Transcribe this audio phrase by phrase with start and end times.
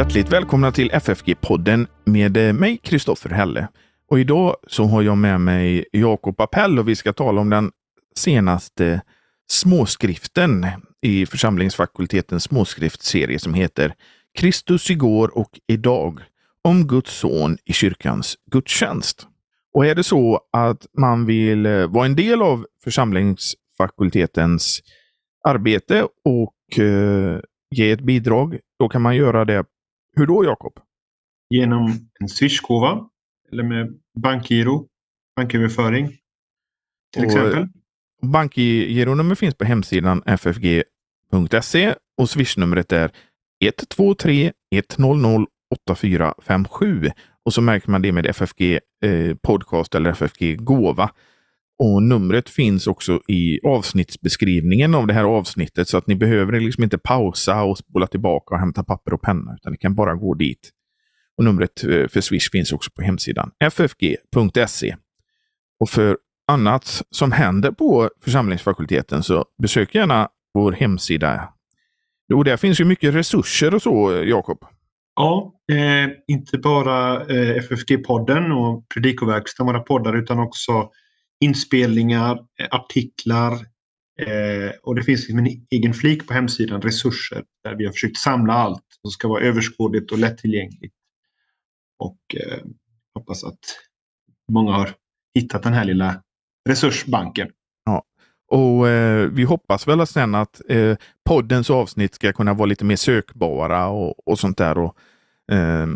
[0.00, 3.68] Hjärtligt välkomna till FFG-podden med eh, mig, Kristoffer Helle.
[4.08, 7.70] Och idag så har jag med mig Jakob Appell och vi ska tala om den
[8.16, 9.00] senaste
[9.50, 10.66] småskriften
[11.02, 13.94] i församlingsfakultetens småskriftserie som heter
[14.38, 16.20] Kristus igår och idag
[16.64, 19.26] om Guds son i kyrkans gudstjänst.
[19.74, 24.80] Och är det så att man vill eh, vara en del av församlingsfakultetens
[25.44, 27.40] arbete och eh,
[27.70, 29.64] ge ett bidrag, då kan man göra det.
[30.16, 30.72] Hur då Jakob?
[31.50, 33.08] Genom en swishgåva
[33.52, 34.88] eller med bankgiro,
[35.36, 36.08] banköverföring
[37.12, 37.68] till Och, exempel.
[38.22, 43.10] Bankgironummer finns på hemsidan ffg.se och swishnumret är
[43.64, 44.52] 123
[44.98, 47.10] 100 8457.
[47.44, 51.10] Och så märker man det med FFG eh, podcast eller FFG gåva.
[51.82, 56.84] Och numret finns också i avsnittsbeskrivningen av det här avsnittet så att ni behöver liksom
[56.84, 60.34] inte pausa och spola tillbaka och hämta papper och penna utan ni kan bara gå
[60.34, 60.70] dit.
[61.36, 64.96] Och numret eh, för Swish finns också på hemsidan ffg.se.
[65.80, 71.48] Och för annat som händer på församlingsfakulteten så besök gärna vår hemsida.
[72.34, 74.64] Och där finns ju mycket resurser och så, Jakob.
[75.16, 80.90] Ja, eh, inte bara eh, FFG-podden och Predikoverkstan, våra poddar, utan också
[81.40, 83.52] inspelningar, eh, artiklar
[84.20, 88.18] eh, och det finns liksom en egen flik på hemsidan, resurser, där vi har försökt
[88.18, 90.94] samla allt som ska vara överskådligt och lättillgängligt.
[91.98, 92.58] Och eh,
[93.14, 93.58] hoppas att
[94.52, 94.94] många har
[95.34, 96.22] hittat den här lilla
[96.68, 97.50] resursbanken.
[98.50, 102.96] Och eh, vi hoppas väl sen att eh, poddens avsnitt ska kunna vara lite mer
[102.96, 104.78] sökbara och, och sånt där.
[104.78, 104.96] Och,
[105.52, 105.86] eh,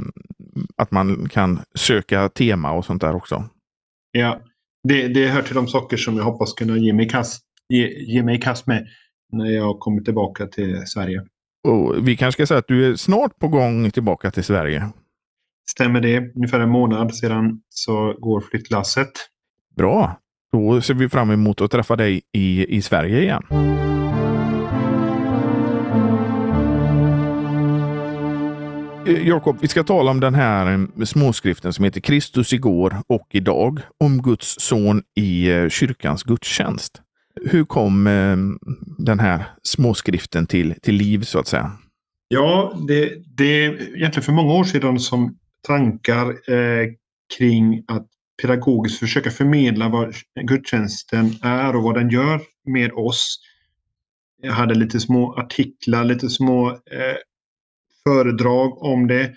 [0.77, 3.45] att man kan söka tema och sånt där också.
[4.11, 4.41] Ja,
[4.89, 7.89] det, det hör till de saker som jag hoppas kunna ge mig i kast, ge,
[7.89, 8.87] ge mig kast med
[9.33, 11.23] när jag kommer tillbaka till Sverige.
[11.69, 14.89] Och vi kanske ska säga att du är snart på gång tillbaka till Sverige.
[15.71, 16.35] Stämmer det?
[16.37, 19.13] Ungefär en månad sedan så går flyttlasset.
[19.77, 20.21] Bra!
[20.53, 23.43] Då ser vi fram emot att träffa dig i, i Sverige igen.
[29.07, 33.29] Eh, Jakob, vi ska tala om den här eh, småskriften som heter Kristus igår och
[33.31, 37.01] idag om Guds son i eh, kyrkans gudstjänst.
[37.45, 38.05] Hur kom
[38.99, 41.73] den här småskriften till, till liv så att säga?
[42.29, 45.37] Ja, det, det är egentligen för många år sedan som
[45.67, 46.89] tankar eh,
[47.39, 48.07] kring att
[48.43, 53.39] pedagogiskt försöka förmedla vad gudstjänsten är och vad den gör med oss.
[54.43, 57.17] Jag hade lite små artiklar, lite små eh,
[58.09, 59.35] föredrag om det.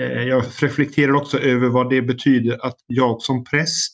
[0.00, 3.92] Eh, jag reflekterar också över vad det betyder att jag som präst,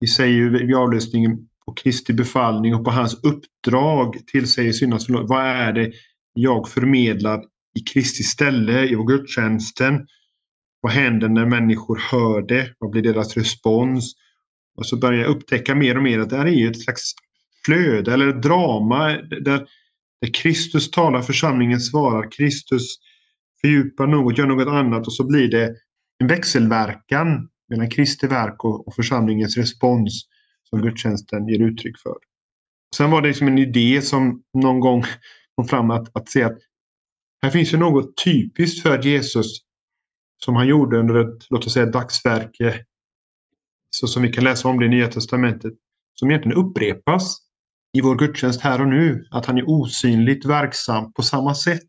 [0.00, 5.28] vi säger ju vid avlösningen på Kristi befallning och på hans uppdrag tillsäger syndans förlåt.
[5.28, 5.92] Vad är det
[6.34, 7.44] jag förmedlar
[7.78, 10.06] i Kristi ställe i vår gudstjänsten?
[10.80, 12.74] Vad händer när människor hör det?
[12.78, 14.14] Vad blir deras respons?
[14.76, 17.12] Och så börjar jag upptäcka mer och mer att det här är ju ett slags
[17.64, 19.08] flöde eller drama
[19.40, 19.66] där,
[20.22, 22.98] där Kristus talar, församlingen svarar, Kristus
[23.60, 25.74] fördjupar något, gör något annat och så blir det
[26.18, 30.26] en växelverkan mellan Kristi verk och, och församlingens respons
[30.70, 32.16] som gudstjänsten ger uttryck för.
[32.96, 35.04] Sen var det liksom en idé som någon gång
[35.56, 36.58] kom fram att, att se att
[37.42, 39.58] här finns ju något typiskt för Jesus
[40.44, 42.84] som han gjorde under ett, låt oss säga, dagsverke.
[43.90, 45.72] Så som vi kan läsa om det i Nya Testamentet.
[46.14, 47.38] Som egentligen upprepas
[47.92, 49.26] i vår gudstjänst här och nu.
[49.30, 51.88] Att han är osynligt verksam på samma sätt.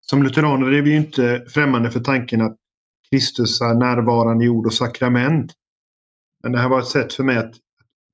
[0.00, 2.56] Som lutheraner är vi inte främmande för tanken att
[3.10, 5.52] Kristus är närvarande i ord och sakrament.
[6.42, 7.54] Men det här var ett sätt för mig att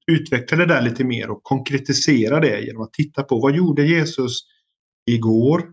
[0.07, 4.39] utveckla det där lite mer och konkretisera det genom att titta på vad gjorde Jesus
[5.07, 5.73] igår?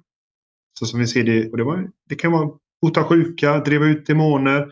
[0.79, 2.49] Så som vi ser det, och det, var, det kan vara
[2.81, 4.71] bota sjuka, driva ut demoner.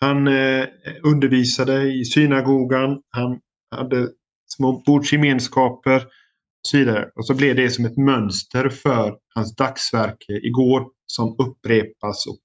[0.00, 0.66] Han eh,
[1.02, 3.02] undervisade i synagogan.
[3.10, 4.08] Han hade
[4.46, 7.08] små bordsgemenskaper och så vidare.
[7.14, 12.38] Och så blev det som ett mönster för hans dagsverke igår som upprepas och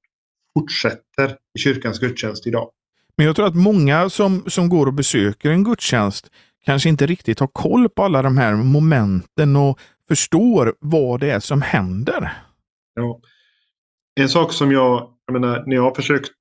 [0.54, 2.70] fortsätter i kyrkans gudstjänst idag.
[3.18, 6.32] Men jag tror att många som, som går och besöker en gudstjänst
[6.66, 11.40] kanske inte riktigt har koll på alla de här momenten och förstår vad det är
[11.40, 12.34] som händer.
[12.96, 13.20] Ja.
[14.16, 16.32] En sak som jag, jag menar, när jag har försökt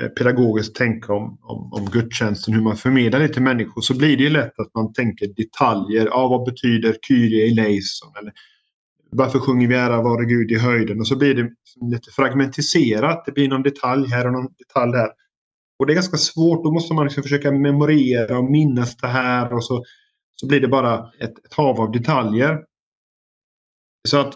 [0.00, 4.16] Eh, pedagogiskt tänka om, om, om gudstjänsten, hur man förmedlar det till människor, så blir
[4.16, 6.06] det lätt att man tänker detaljer.
[6.06, 8.12] Ja, vad betyder Kyrie eleison?
[8.20, 8.32] Eller
[9.10, 11.00] varför sjunger vi ära vare Gud i höjden?
[11.00, 13.24] Och så blir det liksom lite fragmentiserat.
[13.26, 15.08] Det blir någon detalj här och någon detalj där.
[15.78, 16.64] Och det är ganska svårt.
[16.64, 19.52] Då måste man liksom försöka memorera och minnas det här.
[19.52, 19.84] Och så,
[20.36, 22.58] så blir det bara ett, ett hav av detaljer.
[24.08, 24.34] Så att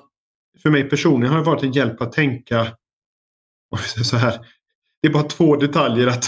[0.62, 2.66] för mig personligen har det varit en hjälp att tänka
[4.04, 4.46] så här.
[5.02, 6.24] Det är bara två detaljer att,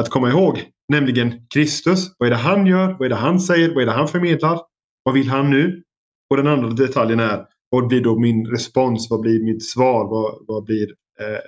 [0.00, 0.64] att komma ihåg.
[0.88, 2.16] Nämligen Kristus.
[2.18, 2.92] Vad är det han gör?
[2.98, 3.74] Vad är det han säger?
[3.74, 4.60] Vad är det han förmedlar?
[5.02, 5.82] Vad vill han nu?
[6.30, 9.10] Och den andra detaljen är vad blir då min respons?
[9.10, 10.08] Vad blir mitt svar?
[10.08, 10.88] Vad, vad blir,
[11.20, 11.40] eh,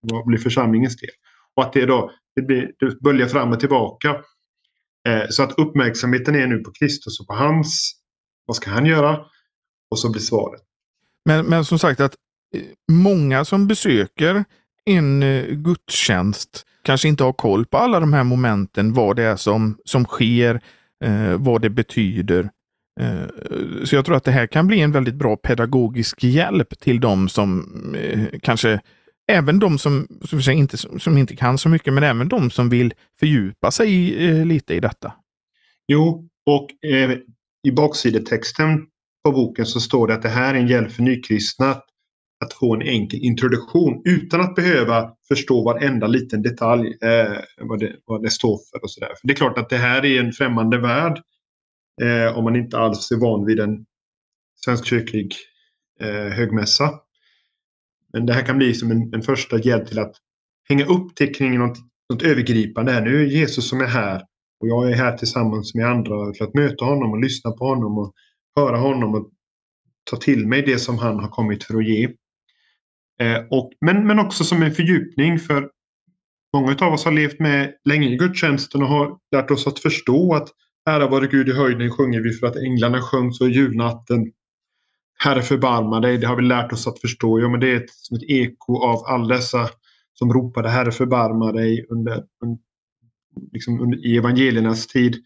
[0.00, 1.10] vad blir församlingens del?
[1.56, 4.16] Och att det då det, blir, det böljar fram och tillbaka.
[5.08, 7.94] Eh, så att uppmärksamheten är nu på Kristus och på hans,
[8.46, 9.24] vad ska han göra?
[9.90, 10.60] Och så blir svaret.
[11.24, 12.14] Men, men som sagt att
[12.54, 12.62] eh,
[12.92, 14.44] många som besöker
[14.90, 19.36] en eh, gudstjänst kanske inte har koll på alla de här momenten, vad det är
[19.36, 20.60] som, som sker,
[21.04, 22.50] eh, vad det betyder.
[23.00, 27.00] Eh, så jag tror att det här kan bli en väldigt bra pedagogisk hjälp till
[27.00, 27.68] de som
[27.98, 28.80] eh, kanske
[29.32, 32.94] Även de som, som, inte, som inte kan så mycket, men även de som vill
[33.20, 35.12] fördjupa sig eh, lite i detta.
[35.88, 37.10] Jo, och eh,
[37.68, 38.86] i baksidetexten
[39.24, 41.76] på boken så står det att det här är en hjälp för nykristna
[42.42, 47.96] att få en enkel introduktion utan att behöva förstå varenda liten detalj eh, vad, det,
[48.04, 48.84] vad det står för.
[48.84, 49.12] och sådär.
[49.20, 51.22] För Det är klart att det här är en främmande värld
[52.02, 53.84] eh, om man inte alls är van vid en
[54.64, 55.34] svenskkyrklig
[56.00, 56.90] eh, högmässa.
[58.12, 60.14] Men det här kan bli som en, en första hjälp till att
[60.68, 61.78] hänga upp det kring något,
[62.12, 62.92] något övergripande.
[62.92, 63.02] Här.
[63.02, 64.22] Nu är Jesus som är här
[64.60, 67.98] och jag är här tillsammans med andra för att möta honom och lyssna på honom
[67.98, 68.14] och
[68.56, 69.30] höra honom och
[70.10, 72.08] ta till mig det som han har kommit för att ge.
[73.22, 75.70] Eh, och, men, men också som en fördjupning för
[76.54, 80.34] många av oss har levt med länge i gudstjänsten och har lärt oss att förstå
[80.34, 80.48] att
[80.90, 84.32] Ära vare Gud i höjden sjunger vi för att änglarna sjöng så i julnatten.
[85.18, 87.40] Herre förbarma dig, det har vi lärt oss att förstå.
[87.40, 89.68] Ja, men det är ett, ett eko av alla dessa
[90.14, 92.24] som ropade Herre förbarma dig under,
[93.52, 95.16] liksom under, i evangeliernas tid.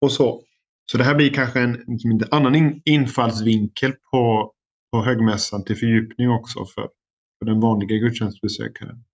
[0.00, 0.42] Och så.
[0.92, 4.52] Så det här blir kanske en, liksom en annan infallsvinkel på,
[4.92, 6.88] på högmässan till fördjupning också för,
[7.38, 9.04] för den vanliga gudstjänstbesökaren.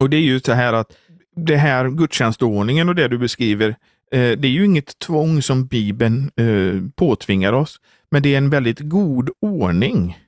[0.00, 0.96] Och det är ju så här att
[1.36, 3.68] det här gudstjänstordningen och det du beskriver,
[4.12, 7.80] eh, det är ju inget tvång som Bibeln eh, påtvingar oss,
[8.10, 10.18] men det är en väldigt god ordning.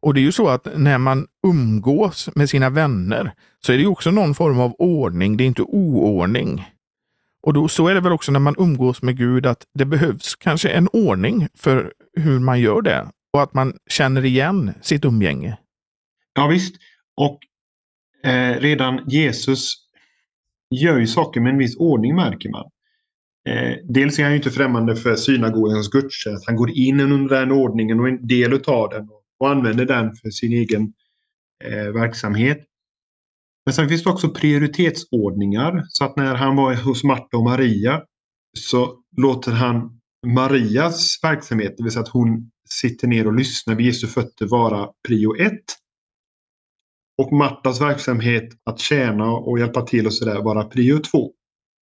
[0.00, 3.32] Och det är ju så att när man umgås med sina vänner
[3.66, 6.66] så är det ju också någon form av ordning, det är inte oordning.
[7.42, 10.36] Och då, så är det väl också när man umgås med Gud att det behövs
[10.36, 15.58] kanske en ordning för hur man gör det och att man känner igen sitt umgänge.
[16.34, 16.76] Ja visst.
[17.16, 17.38] Och
[18.30, 19.74] eh, redan Jesus
[20.70, 22.70] gör ju saker med en viss ordning märker man.
[23.48, 26.46] Eh, dels är han ju inte främmande för synagogans gudstjänst.
[26.46, 29.08] Han går in under den ordningen och en del av den
[29.38, 30.92] och använder den för sin egen
[31.64, 32.64] eh, verksamhet.
[33.66, 35.84] Men sen finns det också prioritetsordningar.
[35.88, 38.02] Så att när han var hos Marta och Maria
[38.58, 43.86] så låter han Marias verksamhet, det vill säga att hon sitter ner och lyssnar vid
[43.86, 45.64] Jesu fötter, vara prio ett.
[47.18, 51.32] Och Martas verksamhet att tjäna och hjälpa till och sådär vara prio två.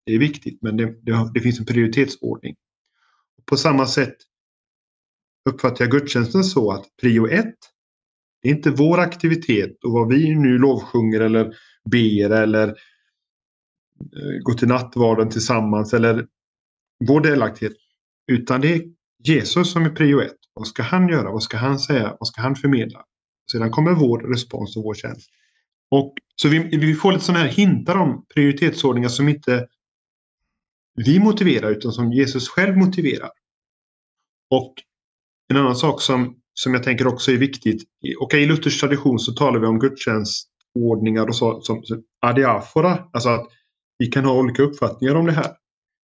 [0.06, 2.56] Det är viktigt men det, det, det finns en prioritetsordning.
[3.44, 4.16] På samma sätt
[5.48, 7.56] uppfattar jag gudstjänsten så att prio ett
[8.46, 11.54] det är inte vår aktivitet och vad vi nu lovsjunger eller
[11.90, 16.26] ber eller eh, går till nattvarden tillsammans eller
[17.08, 17.72] vår delaktighet.
[18.32, 18.82] Utan det är
[19.24, 20.36] Jesus som är prio ett.
[20.54, 21.32] Vad ska han göra?
[21.32, 22.16] Vad ska han säga?
[22.20, 23.04] Vad ska han förmedla?
[23.52, 25.30] Sedan kommer vår respons och vår tjänst.
[25.90, 29.66] Och, så vi, vi får lite sådana här hintar om prioritetsordningar som inte
[30.94, 33.30] vi motiverar utan som Jesus själv motiverar.
[34.50, 34.74] Och
[35.48, 37.82] en annan sak som, som jag tänker också är viktigt.
[38.20, 43.08] Och I Luthers tradition så talar vi om gudstjänstordningar och så, som, som adiafora.
[43.12, 43.46] Alltså att
[43.98, 45.56] vi kan ha olika uppfattningar om det här.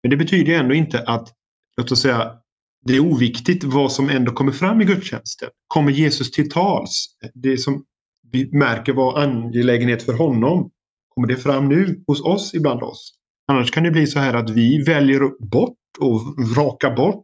[0.04, 1.34] Men det betyder ändå inte att,
[1.78, 2.39] låt oss säga,
[2.86, 5.50] det är oviktigt vad som ändå kommer fram i gudstjänsten.
[5.68, 7.06] Kommer Jesus till tals?
[7.34, 7.86] Det som
[8.32, 10.72] vi märker var angelägenhet för honom.
[11.10, 13.14] Kommer det fram nu hos oss ibland oss?
[13.48, 16.22] Annars kan det bli så här att vi väljer bort och
[16.58, 17.24] raka bort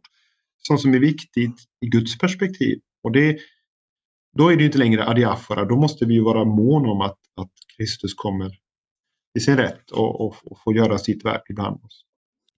[0.66, 2.78] sånt som är viktigt i Guds perspektiv.
[3.02, 3.38] Och det,
[4.36, 5.64] då är det inte längre adiafora.
[5.64, 8.52] Då måste vi vara mån om att, att Kristus kommer
[9.38, 12.04] i sin rätt och, och, och får göra sitt verk ibland oss.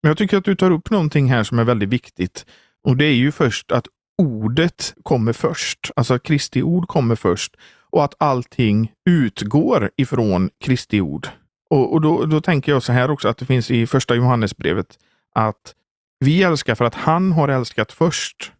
[0.00, 2.46] Jag tycker att du tar upp någonting här som är väldigt viktigt.
[2.88, 3.86] Och det är ju först att
[4.22, 5.90] ordet kommer först.
[5.96, 7.56] Alltså Kristi ord kommer först.
[7.90, 11.28] Och att allting utgår ifrån Kristi ord.
[11.70, 14.98] Och, och då, då tänker jag så här också att det finns i första Johannesbrevet
[15.34, 15.74] att
[16.20, 18.52] vi älskar för att han har älskat först.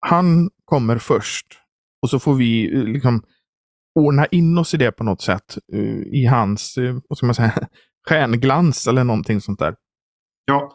[0.00, 1.46] Han kommer först.
[2.02, 3.22] Och så får vi eh, liksom
[3.94, 5.58] ordna in oss i det på något sätt.
[5.72, 7.68] Eh, I hans, eh, vad ska man säga,
[8.08, 9.74] stjärnglans eller någonting sånt där.
[10.44, 10.72] Ja,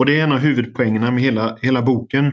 [0.00, 2.32] och det är en av huvudpoängerna med hela, hela boken.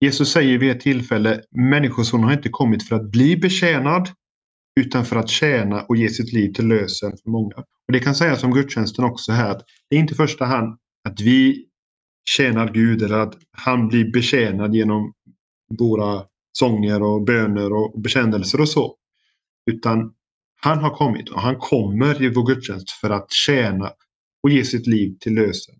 [0.00, 4.08] Jesus säger vid ett tillfälle, Människosonen har inte kommit för att bli betjänad
[4.80, 7.56] utan för att tjäna och ge sitt liv till lösen för många.
[7.56, 10.78] Och Det kan sägas om gudstjänsten också här, att det är inte i första hand
[11.08, 11.66] att vi
[12.24, 15.12] tjänar Gud eller att han blir betjänad genom
[15.78, 18.96] våra sånger och böner och bekännelser och så.
[19.70, 20.12] Utan
[20.60, 23.90] han har kommit och han kommer i vår gudstjänst för att tjäna
[24.42, 25.74] och ge sitt liv till lösen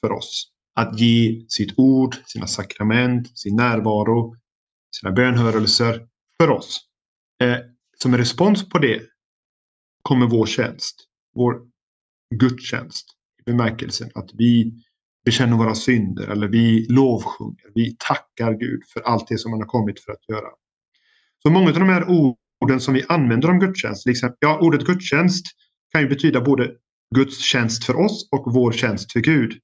[0.00, 0.51] för oss.
[0.74, 4.36] Att ge sitt ord, sina sakrament, sin närvaro,
[4.96, 6.80] sina bönhörelser för oss.
[7.42, 7.58] Eh,
[7.98, 9.02] som en respons på det
[10.02, 10.96] kommer vår tjänst,
[11.34, 11.60] vår
[12.34, 13.06] gudstjänst
[13.40, 14.72] i bemärkelsen att vi
[15.24, 19.68] bekänner våra synder eller vi lovsjunger, vi tackar Gud för allt det som han har
[19.68, 20.48] kommit för att göra.
[21.42, 25.46] Så många av de här orden som vi använder om gudstjänst, liksom, ja, ordet gudstjänst
[25.92, 26.70] kan ju betyda både
[27.14, 29.58] Guds tjänst för oss och vår tjänst för Gud.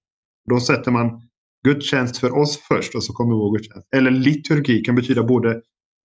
[0.48, 1.22] Då sätter man
[1.64, 3.88] gudstjänst för oss först och så kommer vår gudstjänst.
[3.96, 5.62] Eller liturgi kan betyda både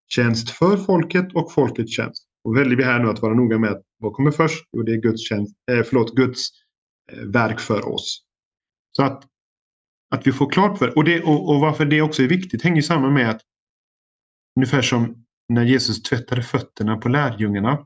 [0.08, 2.24] tjänst för folket och folkets tjänst.
[2.44, 4.66] Och väljer vi här nu att vara noga med vad kommer först?
[4.72, 6.50] Jo, det är Guds, tjänst, eh, förlåt, Guds
[7.12, 8.24] eh, verk för oss.
[8.92, 9.24] Så att,
[10.16, 12.82] att vi får klart för och, det, och, och varför det också är viktigt hänger
[12.82, 13.42] samman med att
[14.56, 17.86] ungefär som när Jesus tvättade fötterna på lärjungarna.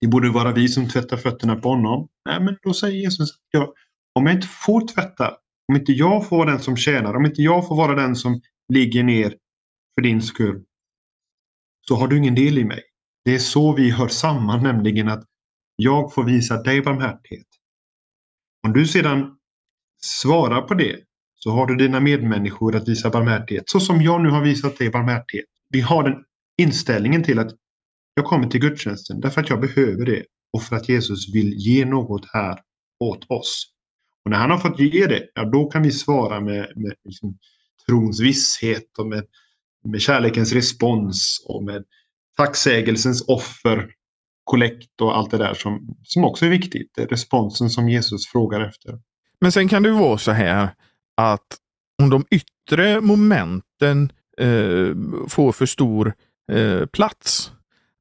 [0.00, 2.08] Det borde vara vi som tvättar fötterna på honom.
[2.24, 3.74] Nej, men då säger Jesus ja,
[4.14, 5.36] om jag inte får tvätta,
[5.70, 8.40] om inte jag får vara den som tjänar, om inte jag får vara den som
[8.68, 9.34] ligger ner
[9.94, 10.64] för din skull,
[11.88, 12.82] så har du ingen del i mig.
[13.24, 15.24] Det är så vi hör samman, nämligen att
[15.76, 17.46] jag får visa dig barmhärtighet.
[18.66, 19.36] Om du sedan
[20.02, 20.96] svarar på det
[21.34, 24.90] så har du dina medmänniskor att visa barmhärtighet, så som jag nu har visat dig
[24.90, 25.46] barmhärtighet.
[25.68, 26.24] Vi har den
[26.58, 27.50] inställningen till att
[28.14, 31.84] jag kommer till gudstjänsten därför att jag behöver det och för att Jesus vill ge
[31.84, 32.60] något här
[33.00, 33.72] åt oss.
[34.24, 37.38] Och när han har fått ge det, ja, då kan vi svara med, med liksom,
[37.86, 39.24] trons visshet och med,
[39.84, 41.84] med kärlekens respons och med
[42.36, 43.90] tacksägelsens offer,
[44.44, 46.92] kollekt och allt det där som, som också är viktigt.
[46.96, 48.98] Det är responsen som Jesus frågar efter.
[49.40, 50.68] Men sen kan det vara så här
[51.16, 51.56] att
[52.02, 54.94] om de yttre momenten eh,
[55.28, 56.14] får för stor
[56.52, 57.52] eh, plats.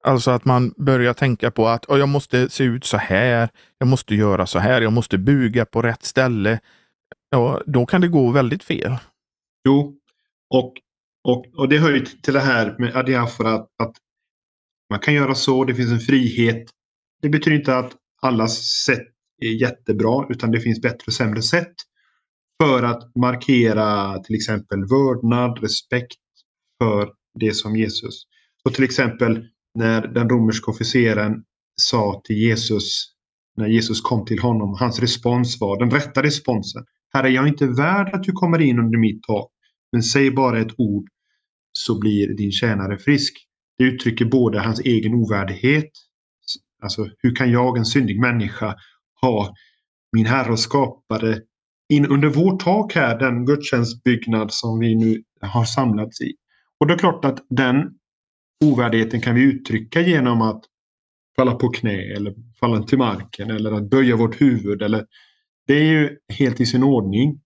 [0.03, 4.15] Alltså att man börjar tänka på att jag måste se ut så här, jag måste
[4.15, 6.59] göra så här, jag måste buga på rätt ställe.
[7.29, 8.97] Ja, då kan det gå väldigt fel.
[9.65, 9.97] Jo,
[10.49, 10.73] och,
[11.23, 13.95] och, och det hör ju till det här med adiafora att, att
[14.89, 16.69] man kan göra så, det finns en frihet.
[17.21, 19.07] Det betyder inte att allas sätt
[19.41, 21.73] är jättebra, utan det finns bättre och sämre sätt
[22.63, 26.17] för att markera till exempel vördnad, respekt
[26.81, 28.23] för det som Jesus.
[28.63, 31.43] Så till exempel när den romerska officeren
[31.81, 33.13] sa till Jesus,
[33.57, 36.85] när Jesus kom till honom, hans respons var den rätta responsen.
[37.13, 39.51] Herre, jag är inte värd att du kommer in under mitt tak,
[39.91, 41.07] men säg bara ett ord
[41.71, 43.33] så blir din tjänare frisk.
[43.77, 45.89] Det uttrycker både hans egen ovärdighet,
[46.83, 48.75] alltså hur kan jag, en syndig människa,
[49.21, 49.53] ha
[50.11, 51.39] min Herre och skapare
[51.89, 56.33] in under vårt tak här, den gudstjänstbyggnad som vi nu har samlats i.
[56.79, 57.75] Och det är klart att den
[58.65, 60.63] ovärdigheten kan vi uttrycka genom att
[61.35, 64.81] falla på knä eller falla till marken eller att böja vårt huvud.
[64.81, 65.05] Eller,
[65.67, 67.39] det är ju helt i sin ordning.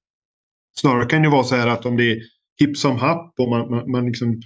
[0.78, 2.22] Snarare kan det vara så här att om det är
[2.60, 4.42] hipp som happ och man, man, man liksom,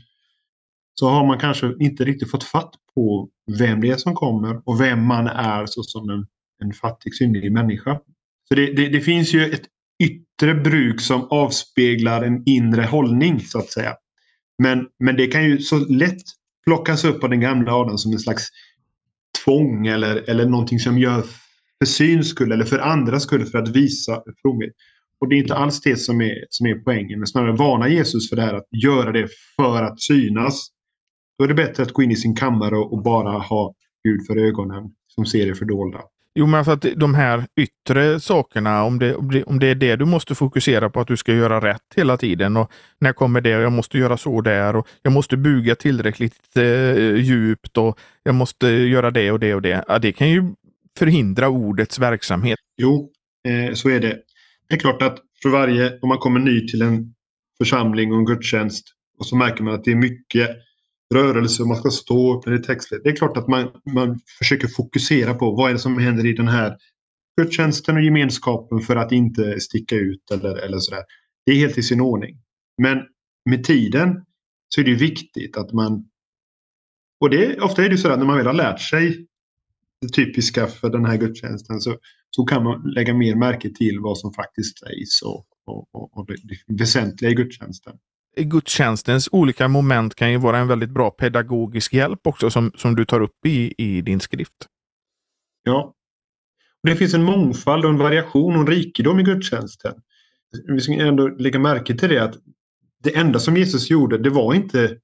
[1.00, 4.82] så har man kanske inte riktigt fått fatt på vem det är som kommer och
[4.82, 6.28] vem man är såsom en,
[6.64, 8.00] en fattig syndig människa.
[8.48, 9.66] Så det, det, det finns ju ett
[10.04, 13.96] yttre bruk som avspeglar en inre hållning så att säga.
[14.64, 16.24] Men, men det kan ju så lätt
[16.68, 18.48] plockas upp av den gamla adeln som en slags
[19.46, 21.22] tvång eller, eller någonting som gör
[21.80, 24.74] för syns skull eller för andras skull för att visa fromhet.
[25.20, 28.30] Och det är inte alls det som är, som är poängen, men snarare varna Jesus
[28.30, 30.68] för det här att göra det för att synas.
[31.38, 34.28] Då är det bättre att gå in i sin kammare och, och bara ha Gud
[34.28, 36.02] för ögonen som ser det fördolda.
[36.40, 40.06] Jo, men alltså att de här yttre sakerna, om det, om det är det du
[40.06, 42.58] måste fokusera på, att du ska göra rätt hela tiden.
[42.58, 43.50] Och när kommer det?
[43.50, 48.68] Jag måste göra så där och jag måste buga tillräckligt eh, djupt och jag måste
[48.68, 49.84] göra det och det och det.
[49.88, 50.44] Ja, det kan ju
[50.98, 52.60] förhindra ordets verksamhet.
[52.78, 53.12] Jo,
[53.48, 54.18] eh, så är det.
[54.70, 57.14] Det är klart att för varje, om man kommer ny till en
[57.58, 58.88] församling och en gudstjänst
[59.20, 60.50] och så märker man att det är mycket
[61.16, 63.04] rörelse och man ska stå upp när det är textligt.
[63.04, 66.34] Det är klart att man, man försöker fokusera på vad är det som händer i
[66.34, 66.78] den här
[67.42, 71.04] gudstjänsten och gemenskapen för att inte sticka ut eller, eller sådär.
[71.46, 72.38] Det är helt i sin ordning.
[72.78, 72.98] Men
[73.50, 74.26] med tiden
[74.70, 76.06] så är det viktigt att man
[77.20, 79.28] och det, ofta är det så att när man väl har lärt sig
[80.02, 81.98] det typiska för den här gudstjänsten så,
[82.30, 86.26] så kan man lägga mer märke till vad som faktiskt sägs och, och, och, och
[86.26, 86.36] det,
[86.68, 87.98] det väsentliga i gudstjänsten
[88.44, 93.06] gudstjänstens olika moment kan ju vara en väldigt bra pedagogisk hjälp också som, som du
[93.06, 94.68] tar upp i, i din skrift.
[95.64, 95.94] Ja.
[96.84, 99.94] Det finns en mångfald och en variation och en rikedom i gudstjänsten.
[100.68, 102.36] Vi ska ändå lägga märke till det att
[103.04, 104.98] det enda som Jesus gjorde det var inte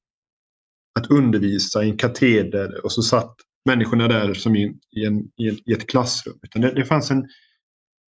[0.99, 3.35] att undervisa i en kateder och så satt
[3.65, 6.39] människorna där som i, i, en, i ett klassrum.
[6.41, 7.27] Utan det, det fanns en,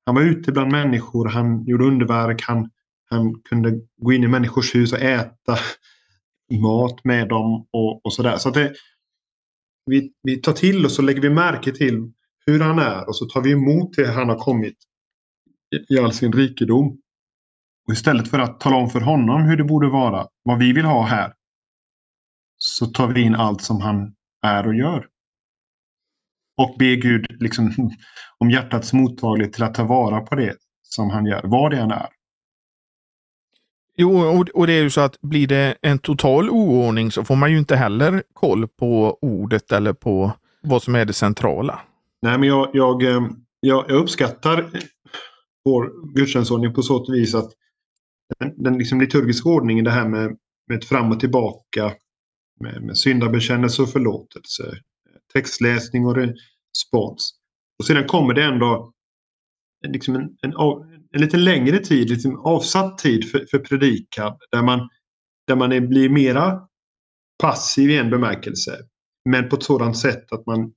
[0.06, 2.70] han var ute bland människor, han gjorde underverk, han,
[3.10, 5.58] han kunde gå in i människors hus och äta
[6.62, 8.36] mat med dem och, och sådär.
[8.36, 8.74] Så det,
[9.86, 12.12] vi, vi tar till oss och lägger vi märke till
[12.46, 14.76] hur han är och så tar vi emot det han har kommit
[15.74, 16.98] i, i all sin rikedom.
[17.86, 20.84] Och istället för att tala om för honom hur det borde vara, vad vi vill
[20.84, 21.32] ha här,
[22.58, 25.06] så tar vi in allt som han är och gör.
[26.56, 27.72] Och ber Gud liksom,
[28.38, 31.90] om hjärtats mottaglighet till att ta vara på det som han gör, vad det än
[31.90, 32.08] är.
[34.00, 37.50] Jo, och det är ju så att blir det en total oordning så får man
[37.50, 41.80] ju inte heller koll på ordet eller på vad som är det centrala.
[42.22, 43.28] Nej, men jag, jag, eh,
[43.60, 44.70] jag, jag uppskattar
[45.64, 47.50] vår gudstjänstordning på så vis att
[48.38, 50.36] den, den liksom liturgiska ordningen, det här med,
[50.68, 51.92] med fram och tillbaka,
[52.60, 54.62] med, med syndabekännelse och förlåtelse,
[55.32, 57.34] textläsning och respons.
[57.78, 58.92] Och sedan kommer det ändå
[59.86, 60.56] liksom en, en,
[61.12, 64.88] en lite längre tid, liksom avsatt tid för, för predikan där man,
[65.46, 66.60] där man är, blir mera
[67.42, 68.78] passiv i en bemärkelse.
[69.24, 70.72] Men på ett sådant sätt att man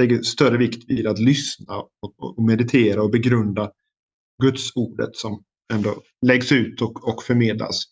[0.00, 3.70] lägger större vikt vid att lyssna och, och meditera och begrunda
[4.42, 5.42] Guds ordet som
[5.72, 7.84] ändå läggs ut och, och förmedlas.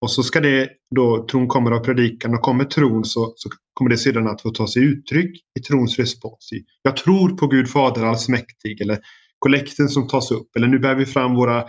[0.00, 3.90] Och så ska det då, tron kommer av predikan och kommer tron så, så kommer
[3.90, 6.50] det sedan att få ta sig uttryck i trons respons.
[6.82, 8.98] Jag tror på Gud Fader allsmäktig eller
[9.38, 11.64] kollekten som tas upp eller nu bär vi fram våra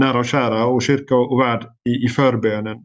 [0.00, 2.76] nära och kära och kyrka och värld i, i förbönen.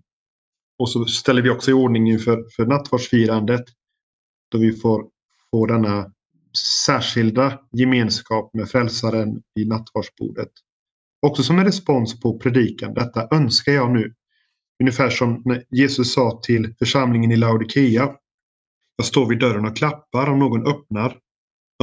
[0.79, 3.63] Och så ställer vi också i ordning inför för nattvardsfirandet
[4.51, 5.05] då vi får,
[5.51, 6.11] får denna
[6.85, 10.49] särskilda gemenskap med frälsaren i nattvardsbordet.
[11.21, 12.93] Också som en respons på predikan.
[12.93, 14.13] Detta önskar jag nu.
[14.83, 18.15] Ungefär som när Jesus sa till församlingen i Laodikea.
[18.95, 21.17] Jag står vid dörren och klappar om någon öppnar.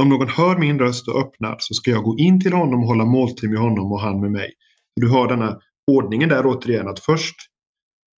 [0.01, 2.87] Om någon hör min röst och öppnar så ska jag gå in till honom och
[2.87, 4.53] hålla måltid med honom och han med mig.
[4.95, 5.59] Du har denna
[5.91, 7.35] ordningen där återigen att först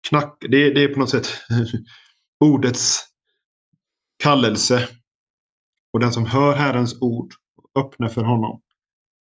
[0.09, 0.47] knacka.
[0.47, 1.27] Det, det är på något sätt
[2.45, 2.99] ordets
[4.23, 4.89] kallelse.
[5.93, 8.61] Och den som hör Herrens ord och öppnar för honom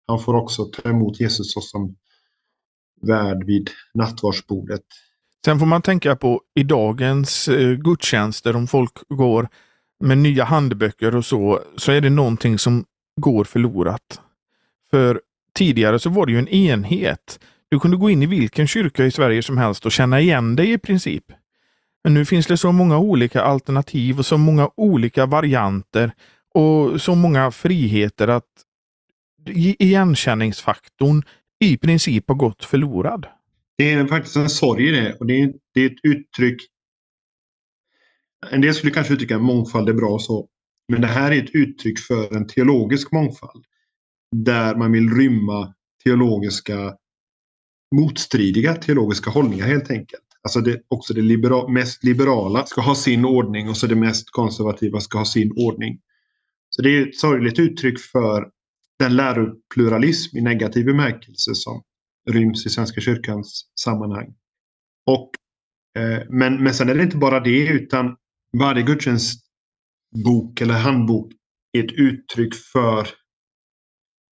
[0.07, 1.95] han får också ta emot Jesus som
[3.01, 4.81] värd vid nattvardsbordet.
[5.45, 9.49] Sen får man tänka på i dagens eh, gudstjänster, om folk går
[9.99, 12.85] med nya handböcker och så, så är det någonting som
[13.21, 14.21] går förlorat.
[14.91, 15.21] För
[15.53, 17.39] tidigare så var det ju en enhet.
[17.69, 20.71] Du kunde gå in i vilken kyrka i Sverige som helst och känna igen dig
[20.71, 21.23] i princip.
[22.03, 26.11] Men nu finns det så många olika alternativ och så många olika varianter
[26.53, 28.43] och så många friheter att
[29.49, 31.23] igenkänningsfaktorn
[31.59, 33.27] i princip har gått förlorad.
[33.77, 36.61] Det är faktiskt en sorg i det och det är, det är ett uttryck.
[38.51, 40.47] En del skulle kanske uttrycka att mångfald är bra så.
[40.87, 43.65] Men det här är ett uttryck för en teologisk mångfald.
[44.35, 46.95] Där man vill rymma teologiska
[47.95, 50.23] motstridiga teologiska hållningar helt enkelt.
[50.41, 54.31] Alltså det, också det libera mest liberala ska ha sin ordning och så det mest
[54.31, 55.99] konservativa ska ha sin ordning.
[56.69, 58.49] Så det är ett sorgligt uttryck för
[58.99, 61.83] den läropluralism i negativ bemärkelse som
[62.29, 64.35] ryms i Svenska kyrkans sammanhang.
[65.05, 65.29] Och,
[66.01, 68.15] eh, men, men sen är det inte bara det utan
[68.59, 71.31] varje gudstjänstbok eller handbok
[71.71, 73.07] är ett uttryck för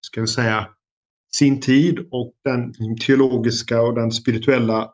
[0.01, 0.69] ska vi säga,
[1.35, 4.93] sin tid och den teologiska och den spirituella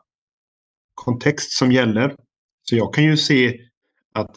[0.94, 2.16] kontext som gäller.
[2.62, 3.60] Så jag kan ju se
[4.14, 4.36] att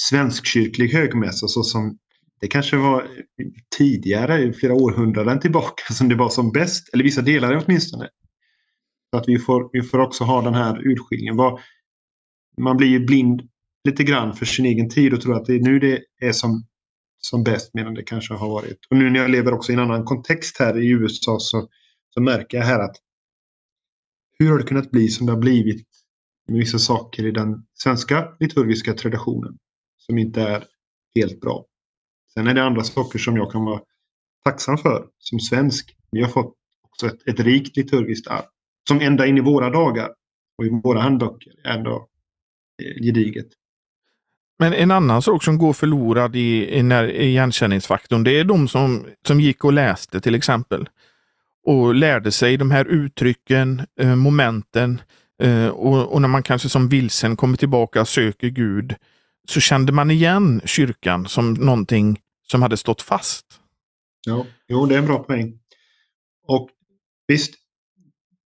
[0.00, 1.98] svenskkyrklig högmässa så som
[2.40, 3.08] det kanske var
[3.76, 6.94] tidigare, flera århundraden tillbaka, som det var som bäst.
[6.94, 8.08] Eller vissa delar åtminstone.
[9.10, 11.36] Så att vi får, vi får också ha den här urskiljningen.
[12.58, 13.42] Man blir ju blind
[13.84, 16.66] lite grann för sin egen tid och tror att det är nu det är som,
[17.18, 18.78] som bäst medan det kanske har varit.
[18.90, 21.68] Och nu när jag lever också i en annan kontext här i USA så,
[22.10, 22.96] så märker jag här att
[24.38, 25.86] hur har det kunnat bli som det har blivit
[26.48, 29.58] med vissa saker i den svenska liturgiska traditionen
[29.96, 30.64] som inte är
[31.14, 31.64] helt bra.
[32.34, 33.80] Sen är det andra saker som jag kan vara
[34.44, 35.96] tacksam för som svensk.
[36.10, 38.44] Vi har fått också ett, ett rikt liturgiskt arv
[38.88, 40.14] som ända in i våra dagar
[40.58, 42.08] och i våra handböcker är ändå
[42.82, 43.48] eh, gediget.
[44.62, 49.06] Men en annan sak som går förlorad i, i när, igenkänningsfaktorn, det är de som,
[49.26, 50.88] som gick och läste till exempel.
[51.66, 55.00] Och lärde sig de här uttrycken, eh, momenten,
[55.42, 58.94] Eh, och, och, när man kanske som vilsen kommer tillbaka och söker Gud
[59.48, 62.20] så kände man igen kyrkan som någonting
[62.50, 63.46] som hade stått fast.
[64.26, 65.58] Ja, jo, det är en bra poäng.
[66.46, 66.68] Och
[67.26, 67.54] visst,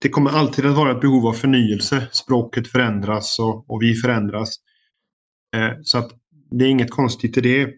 [0.00, 2.08] det kommer alltid att vara ett behov av förnyelse.
[2.12, 4.56] Språket förändras och, och vi förändras.
[5.56, 6.12] Eh, så att
[6.50, 7.74] det är inget konstigt i det.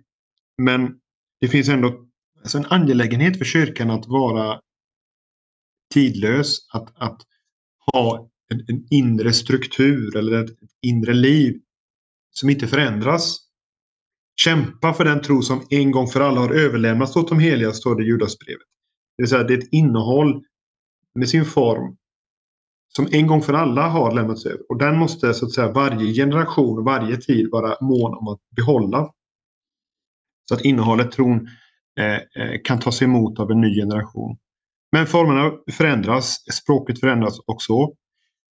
[0.63, 1.01] Men
[1.41, 2.07] det finns ändå
[2.41, 4.61] alltså en angelägenhet för kyrkan att vara
[5.95, 6.59] tidlös.
[6.73, 7.23] Att, att
[7.93, 10.51] ha en, en inre struktur eller ett
[10.83, 11.61] inre liv
[12.31, 13.39] som inte förändras.
[14.41, 17.97] Kämpa för den tro som en gång för alla har överlämnats åt de heliga, står
[17.97, 18.67] det i Judasbrevet.
[19.17, 20.45] Det vill säga, det är ett innehåll
[21.15, 21.97] med sin form
[22.97, 24.71] som en gång för alla har lämnats över.
[24.71, 29.11] Och den måste så att säga varje generation varje tid vara mån om att behålla.
[30.49, 31.49] Så att innehållet, tron,
[31.99, 34.37] eh, eh kan tas emot av en ny generation.
[34.93, 37.73] Men formerna förändras, språket förändras också.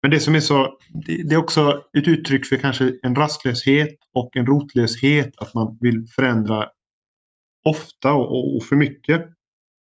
[0.02, 4.38] Men det som är så, det är också ett uttryck för kanske en rastlöshet och
[4.38, 5.34] en rotlöshet.
[5.38, 6.70] Att man vill förändra
[7.64, 9.22] ofta och, för mycket.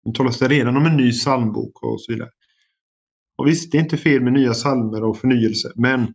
[0.04, 2.30] Nu talas det redan om en ny psalmbok och så vidare.
[3.40, 5.72] Och visst, det är inte fel med nya psalmer och förnyelse.
[5.76, 6.14] Men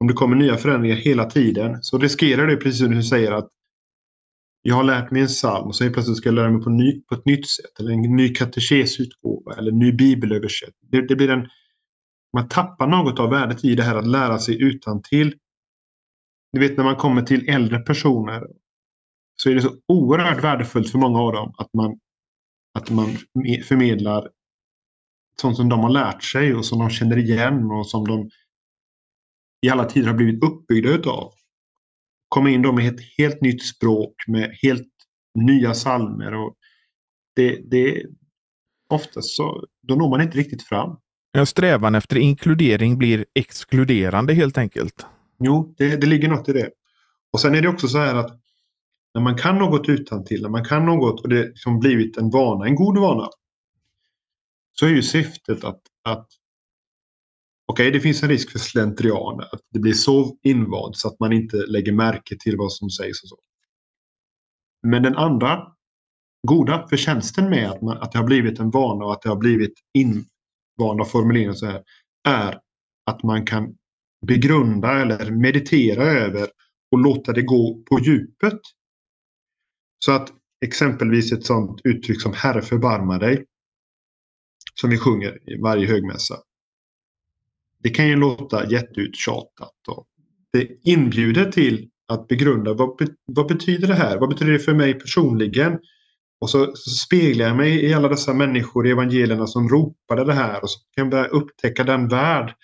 [0.00, 3.48] om det kommer nya förändringar hela tiden så riskerar det, precis som du säger, att
[4.62, 6.70] jag har lärt mig en psalm och så helt plötsligt ska jag lära mig på,
[6.70, 7.80] ny, på ett nytt sätt.
[7.80, 10.90] Eller en ny katekesutgåva eller en ny bibelöversättning.
[10.90, 11.48] Det, det blir en
[12.32, 15.34] man tappar något av värdet i det här att lära sig utan till.
[16.52, 18.46] Du vet när man kommer till äldre personer
[19.36, 21.98] så är det så oerhört värdefullt för många av dem att man,
[22.78, 23.08] att man
[23.64, 24.28] förmedlar
[25.42, 28.30] sånt som de har lärt sig och som de känner igen och som de
[29.66, 31.32] i alla tider har blivit uppbyggda utav.
[32.28, 34.88] Komma in då med ett helt nytt språk med helt
[35.34, 36.54] nya salmer och
[37.36, 38.02] det, det
[38.88, 40.96] oftast så då når man inte riktigt fram.
[41.32, 45.06] Ja, strävan efter inkludering blir exkluderande helt enkelt.
[45.38, 46.70] Jo, det, det ligger något i det.
[47.32, 48.40] Och sen är det också så här att
[49.14, 52.30] när man kan något utan till, när man kan något och det som blivit en
[52.30, 53.28] vana, en god vana,
[54.72, 56.28] så är ju syftet att, att
[57.66, 61.20] Okej, okay, det finns en risk för slentrian, att det blir så invand så att
[61.20, 63.38] man inte lägger märke till vad som sägs och så.
[64.82, 65.72] Men den andra
[66.46, 69.36] goda förtjänsten med att, man, att det har blivit en vana och att det har
[69.36, 71.82] blivit invanda formuleringar så här,
[72.28, 72.60] är
[73.06, 73.76] att man kan
[74.26, 76.48] begrunda eller meditera över
[76.90, 78.60] och låta det gå på djupet.
[80.04, 80.32] Så att
[80.64, 83.44] exempelvis ett sådant uttryck som Herre förbarma dig,
[84.80, 86.36] som vi sjunger i varje högmässa.
[87.78, 89.72] Det kan ju låta jätteuttjatat.
[90.52, 94.18] Det inbjuder till att begrunda vad, vad betyder det här?
[94.18, 95.78] Vad betyder det för mig personligen?
[96.40, 100.32] Och så, så speglar jag mig i alla dessa människor i evangelierna som ropade det
[100.32, 102.54] här och så kan jag börja upptäcka den värld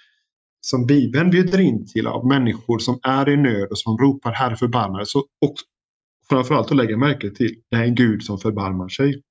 [0.60, 4.56] som Bibeln bjuder in till av människor som är i nöd och som ropar Herre
[4.56, 5.06] förbannade.
[5.06, 5.54] Så och
[6.28, 9.22] framförallt att lägga märke till det är en Gud som förbarmar sig.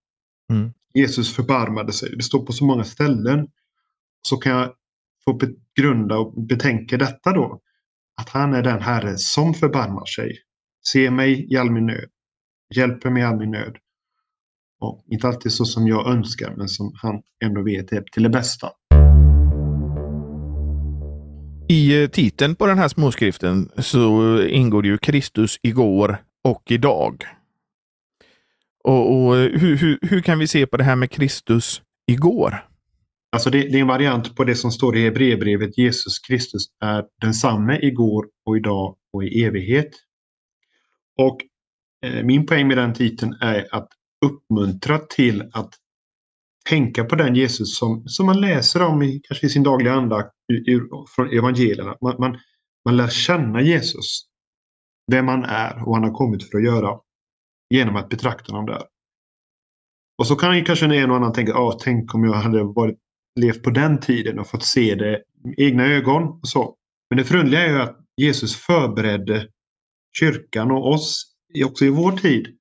[0.53, 0.71] Mm.
[0.93, 2.15] Jesus förbarmade sig.
[2.17, 3.47] Det står på så många ställen.
[4.21, 4.73] Så kan jag
[5.25, 7.61] få begrunda och betänka detta då.
[8.21, 10.37] Att han är den Herre som förbarmar sig.
[10.85, 12.09] Se mig i all min nöd.
[12.75, 13.77] Hjälper mig i all min nöd.
[14.79, 18.29] Och inte alltid så som jag önskar, men som han ändå vet är till det
[18.29, 18.69] bästa.
[21.69, 26.63] I eh, titeln på den här småskriften så eh, ingår det ju Kristus igår och
[26.71, 27.23] idag.
[28.87, 32.65] Och, och hur, hur, hur, kan vi se på det här med Kristus igår?
[33.31, 35.77] Alltså det, det är en variant på det som står i Hebreerbrevet.
[35.77, 39.89] Jesus Kristus är densamme igår och idag och i evighet.
[41.17, 41.37] Och
[42.05, 43.89] eh, min poäng med den titeln är att
[44.25, 45.73] uppmuntra till att
[46.69, 50.31] tänka på den Jesus som, som man läser om i, kanske i sin dagliga andakt
[51.15, 51.97] från evangelierna.
[52.01, 52.37] Man, man,
[52.85, 54.21] man lär känna Jesus,
[55.11, 56.99] vem han är och vad han har kommit för att göra
[57.69, 58.83] genom att betrakta honom där.
[60.17, 62.97] Och så kan ju kanske en och annan tänka, ah, tänk om jag hade varit,
[63.39, 66.23] levt på den tiden och fått se det med egna ögon.
[66.23, 66.75] Och så.
[67.09, 69.47] Men det förundliga är ju att Jesus förberedde
[70.19, 71.33] kyrkan och oss
[71.65, 72.57] också i vår tid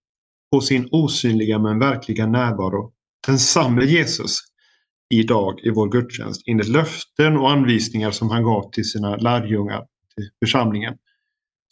[0.53, 2.93] på sin osynliga men verkliga närvaro.
[3.27, 4.39] Densamme Jesus
[5.15, 10.31] idag i vår gudstjänst enligt löften och anvisningar som han gav till sina lärjungar, till
[10.45, 10.99] församlingen.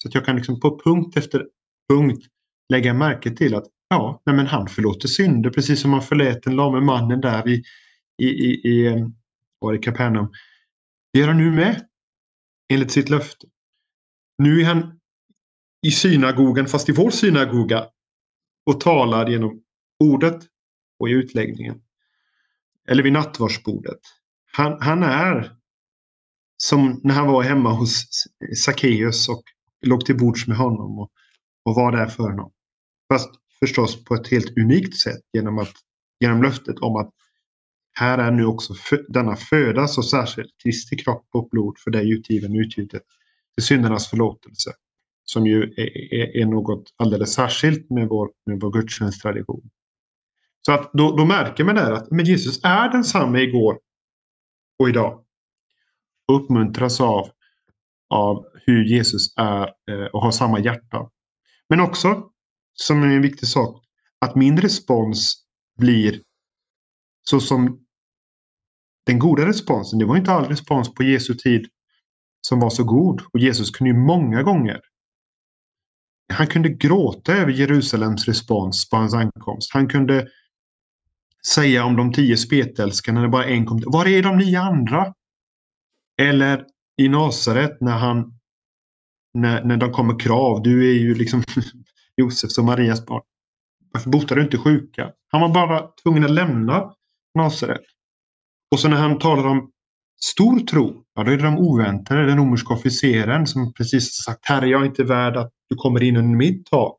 [0.03, 1.47] Så att jag kan liksom på punkt efter
[1.89, 2.27] punkt
[2.75, 6.57] lägga märke till att ja, nej men han förlåter synder precis som han förlät den
[6.57, 7.63] lame mannen där i,
[8.23, 9.07] i, i, i, eh,
[9.59, 10.33] var i Kapernaum.
[11.13, 11.87] Det gör han nu med
[12.73, 13.47] enligt sitt löfte.
[14.39, 15.01] Nu är han
[15.87, 17.87] i synagogan, fast i vår synagoga,
[18.67, 19.63] och talar genom
[20.05, 20.43] ordet
[20.99, 21.81] och i utläggningen.
[22.89, 24.01] Eller vid nattvardsbordet.
[24.53, 25.57] Han, han är
[26.57, 28.05] som när han var hemma hos
[28.65, 29.43] Sackeus och
[29.87, 31.11] låg till bords med honom och,
[31.65, 32.54] och var där för honom.
[33.15, 35.73] Fast förstås på ett helt unikt sätt genom, att,
[36.21, 37.11] genom löftet om att
[37.99, 38.75] här är nu också
[39.09, 43.03] denna föda så särskilt Kristi kropp och blod för dig utgiven utgjutet
[43.55, 44.71] till syndernas förlåtelse.
[45.25, 49.71] Som ju är, är, är, något alldeles särskilt med vår, med vår gudstjänsttradition.
[50.67, 53.79] Så att då, då märker man där att men Jesus är densamme igår
[54.79, 55.25] och idag.
[56.29, 57.29] Och uppmuntras av,
[58.11, 61.11] av hur Jesus är eh, och har samma hjärta.
[61.69, 62.31] Men också,
[62.75, 63.85] som är en viktig sak,
[64.21, 65.45] att min respons
[65.79, 66.23] blir
[67.25, 67.81] så som
[69.07, 69.99] den goda responsen.
[69.99, 71.67] Det var inte all respons på Jesu tid
[72.41, 73.23] som var så god.
[73.33, 74.81] Och Jesus kunde ju många gånger
[76.33, 79.71] han kunde gråta över Jerusalems respons på hans ankomst.
[79.73, 80.29] Han kunde
[81.47, 83.83] säga om de tio spetälskarna när bara en kom.
[83.87, 85.15] Var är de nio andra?
[86.21, 88.39] Eller i Nasaret när han
[89.35, 90.63] när, när de kommer krav.
[90.63, 91.43] Du är ju liksom
[92.17, 93.23] Josefs och Marias barn.
[93.93, 95.13] Varför botar du inte sjuka?
[95.29, 96.95] Han var bara tvungen att lämna
[97.35, 97.83] Nasaret.
[98.71, 99.71] Och så när han talar om
[100.23, 104.69] stor tro, ja, då är det de oväntade, den romerska officeren som precis sagt Herre,
[104.69, 106.99] jag är inte värd att du kommer in under mitt tak.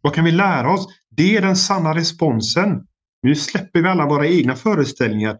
[0.00, 0.86] Vad kan vi lära oss?
[1.10, 2.86] Det är den sanna responsen.
[3.22, 5.38] Nu släpper vi alla våra egna föreställningar.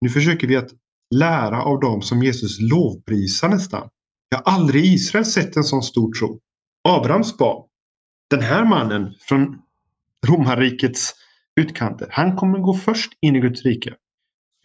[0.00, 0.70] Nu försöker vi att
[1.14, 3.88] lära av dem som Jesus lovprisar nästan.
[4.28, 6.40] Jag har aldrig i Israel sett en sån stor tro.
[6.88, 7.62] Abrahams barn.
[8.30, 9.62] Den här mannen från
[10.26, 11.14] romarrikets
[11.60, 12.08] utkanter.
[12.10, 13.94] Han kommer gå först in i Guds rike.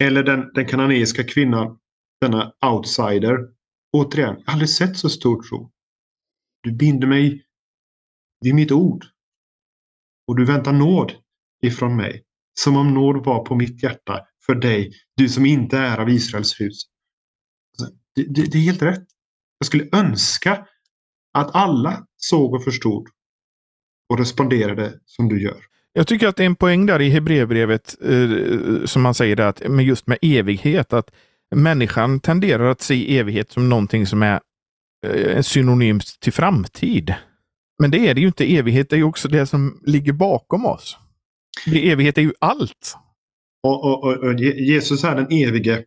[0.02, 1.78] Eller den, den kananeiska kvinnan,
[2.20, 3.38] denna outsider.
[3.92, 5.70] Återigen, jag har aldrig sett så stor tro.
[6.62, 7.44] Du binder mig
[8.40, 9.04] vid mitt ord.
[10.26, 11.12] Och du väntar nåd
[11.62, 12.24] ifrån mig.
[12.60, 16.60] Som om nåd var på mitt hjärta för dig, du som inte är av Israels
[16.60, 16.82] hus.
[17.78, 19.06] Alltså, det, det, det är helt rätt.
[19.58, 20.66] Jag skulle önska
[21.32, 23.08] att alla såg och förstod
[24.10, 25.56] och responderade som du gör.
[25.92, 29.68] Jag tycker att det är en poäng där i Hebreerbrevet eh, som man säger att
[29.68, 31.10] med just med evighet, att
[31.54, 34.40] människan tenderar att se evighet som någonting som är
[35.06, 37.14] eh, synonymt till framtid.
[37.82, 38.56] Men det är det ju inte.
[38.56, 40.98] Evighet är ju också det som ligger bakom oss.
[41.66, 42.96] Det, evighet är ju allt.
[43.62, 45.84] Och, och, och, och Jesus är den evige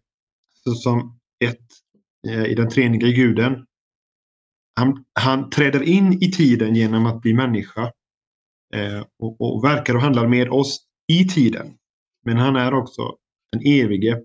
[0.84, 1.68] som ett
[2.28, 3.66] eh, i den treeniga guden.
[4.76, 7.92] Han, han träder in i tiden genom att bli människa
[8.74, 11.78] Eh, och, och verkar och handlar med oss i tiden.
[12.26, 13.18] Men han är också
[13.52, 14.22] den evige.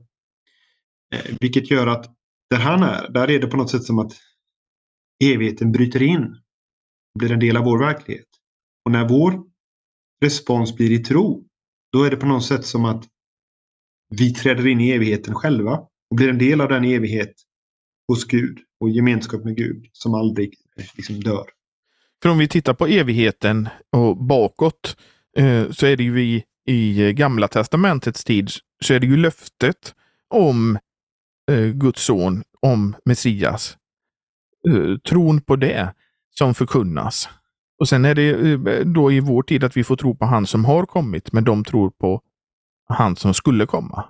[1.15, 2.07] Eh, vilket gör att
[2.51, 4.13] där han är, där är det på något sätt som att
[5.25, 6.37] evigheten bryter in.
[7.19, 8.29] Blir en del av vår verklighet.
[8.85, 9.45] Och när vår
[10.23, 11.45] respons blir i tro,
[11.93, 13.05] då är det på något sätt som att
[14.11, 15.73] vi träder in i evigheten själva
[16.11, 17.35] och blir en del av den evighet
[18.09, 21.58] hos Gud och gemenskap med Gud som aldrig eh, liksom dör.
[22.23, 24.97] För om vi tittar på evigheten och bakåt
[25.37, 28.51] eh, så är det ju i, i Gamla Testamentets tid
[28.85, 29.95] så är det ju löftet
[30.29, 30.79] om
[31.51, 33.77] eh, Guds son, om Messias.
[34.69, 35.95] Eh, tron på det
[36.39, 37.29] som förkunnas.
[37.79, 40.47] Och sen är det eh, då i vår tid att vi får tro på han
[40.47, 42.23] som har kommit, men de tror på
[42.89, 44.05] han som skulle komma.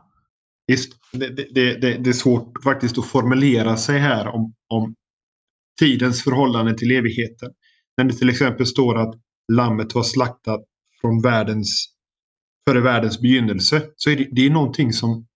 [0.71, 4.95] Just, det, det, det, det är svårt faktiskt att formulera sig här om, om
[5.81, 7.51] tidens förhållande till evigheten.
[7.99, 9.15] När det till exempel står att
[9.53, 10.65] lammet var slaktat
[11.01, 11.95] från världens,
[12.69, 15.27] före världens begynnelse så är det, det är någonting som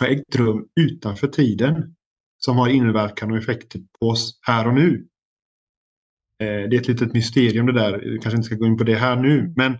[0.00, 1.96] har ägt rum utanför tiden
[2.38, 5.08] som har inverkan och effekter på oss här och nu.
[6.42, 7.98] Eh, det är ett litet mysterium det där.
[7.98, 9.54] Vi kanske inte ska gå in på det här nu.
[9.56, 9.78] Men,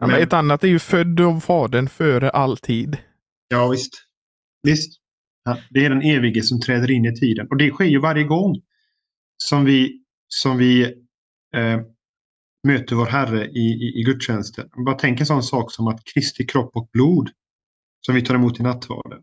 [0.00, 0.22] ja, men...
[0.22, 2.96] ett annat är ju född av Fadern före all tid.
[3.48, 3.92] Ja visst.
[4.62, 5.00] Visst.
[5.44, 7.46] Ja, det är den evige som träder in i tiden.
[7.50, 8.62] Och det sker ju varje gång
[9.36, 11.03] som vi, som vi
[11.54, 11.80] eh,
[12.64, 14.68] möter vår Herre i, i, i gudstjänsten.
[14.84, 17.30] Bara tänk en sån sak som att Kristi kropp och blod
[18.06, 19.22] som vi tar emot i nattvarden.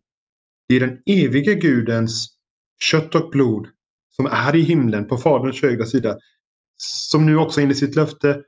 [0.67, 2.27] Det är den evige Gudens
[2.83, 3.67] kött och blod
[4.15, 6.17] som är i himlen på Faderns högra sida.
[6.77, 8.43] Som nu också enligt sitt löfte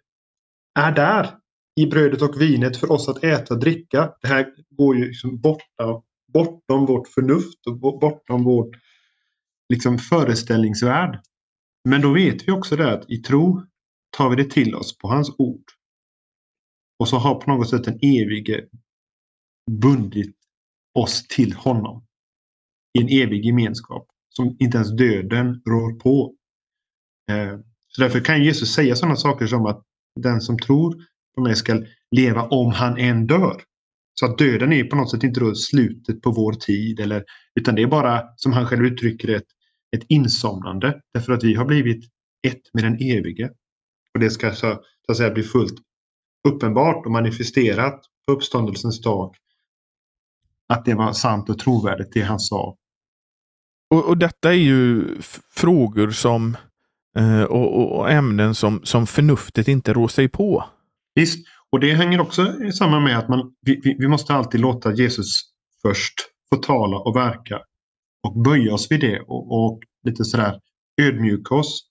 [0.80, 1.30] är där
[1.76, 4.14] i brödet och vinet för oss att äta och dricka.
[4.22, 6.02] Det här går ju liksom borta,
[6.34, 8.70] bortom vårt förnuft och bortom vår
[9.70, 11.20] liksom föreställningsvärld.
[11.90, 13.62] Men då vet vi också det att i tro
[14.18, 15.64] tar vi det till oss på hans ord.
[17.00, 18.66] Och så har på något sätt den evige
[19.72, 20.36] bundit
[20.94, 22.06] oss till honom.
[23.00, 26.36] I en evig gemenskap som inte ens döden rår på.
[27.32, 29.84] Eh, så därför kan Jesus säga sådana saker som att
[30.20, 30.96] den som tror
[31.36, 33.62] på mig ska leva om han än dör.
[34.14, 37.00] Så att döden är på något sätt inte då slutet på vår tid.
[37.00, 37.24] Eller,
[37.56, 39.44] utan det är bara, som han själv uttrycker det,
[39.96, 41.02] ett insomnande.
[41.14, 42.06] Därför att vi har blivit
[42.48, 43.50] ett med den evige.
[44.14, 45.74] Och det ska så, så att säga bli fullt
[46.48, 49.36] uppenbart och manifesterat på uppståndelsens dag.
[50.68, 52.78] Att det var sant och trovärdigt det han sa.
[53.90, 55.08] Och, och detta är ju
[55.50, 56.58] frågor som
[57.18, 60.66] eh, och, och, ämnen som, som förnuftet inte rår sig på.
[61.16, 65.42] Visst, och det hänger också samman med att man, vi, vi måste alltid låta Jesus
[65.82, 66.14] först
[66.50, 67.60] få tala och verka
[68.28, 70.60] och böja oss vid det och, och lite sådär
[71.02, 71.82] ödmjuka oss.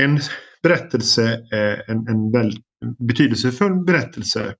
[0.00, 0.20] En
[0.62, 2.64] berättelse, eh, en, en väldigt
[2.98, 4.54] betydelsefull berättelse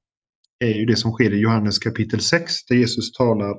[0.58, 3.54] är ju det som sker i Johannes kapitel 6 där Jesus talar,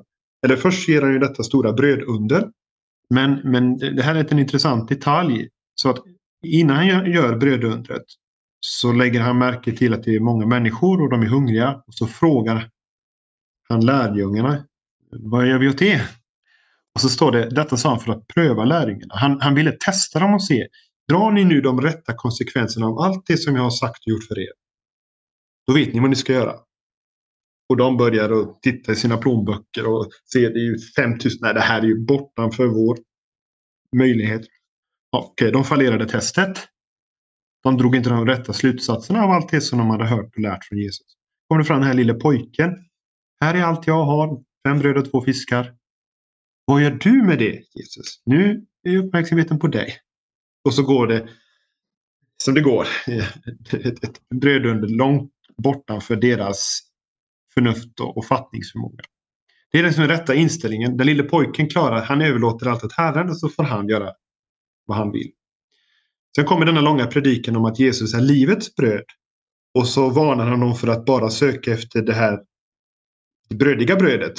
[0.46, 2.52] eller först ger han ju detta stora brödunder.
[3.10, 5.50] Men, men det här är en intressant detalj.
[5.76, 5.98] Så att
[6.46, 8.06] innan han gör brödundret
[8.60, 11.74] så lägger han märke till att det är många människor och de är hungriga.
[11.88, 12.70] Och så frågar
[13.70, 14.66] han lärjungarna,
[15.12, 16.02] vad gör vi åt det?
[16.96, 19.16] Och så står det, detta sa han för att pröva lärjungarna.
[19.16, 20.68] Han, han ville testa dem och se,
[21.12, 24.24] drar ni nu de rätta konsekvenserna av allt det som jag har sagt och gjort
[24.24, 24.52] för er?
[25.68, 26.56] Då vet ni vad ni ska göra.
[27.70, 31.40] Och de börjar att titta i sina plånböcker och ser det är ju 5000.
[31.42, 32.98] Nej, det här är ju bortanför vår
[33.98, 34.42] möjlighet.
[35.12, 36.58] Okej, okay, de fallerade testet.
[37.64, 40.66] De drog inte de rätta slutsatserna av allt det som de hade hört och lärt
[40.66, 41.08] från Jesus.
[41.48, 42.70] Kommer det fram den här lille pojken.
[43.42, 44.44] Här är allt jag har.
[44.68, 45.76] Fem bröd och två fiskar.
[46.66, 48.22] Vad gör du med det Jesus?
[48.26, 49.98] Nu är uppmärksamheten på dig.
[50.64, 51.30] Och så går det
[52.44, 52.88] som det går.
[53.74, 56.82] Ett, ett brödunder långt bortanför deras
[57.54, 59.04] förnuft och fattningsförmåga.
[59.72, 60.98] Det är den som är rätta inställningen.
[60.98, 64.12] Den lille pojken klarar, han överlåter allt åt Herren och så får han göra
[64.86, 65.32] vad han vill.
[66.36, 69.04] Sen kommer denna långa predikan om att Jesus är livets bröd.
[69.74, 72.40] Och så varnar han dem för att bara söka efter det här
[73.50, 74.34] det brödiga brödet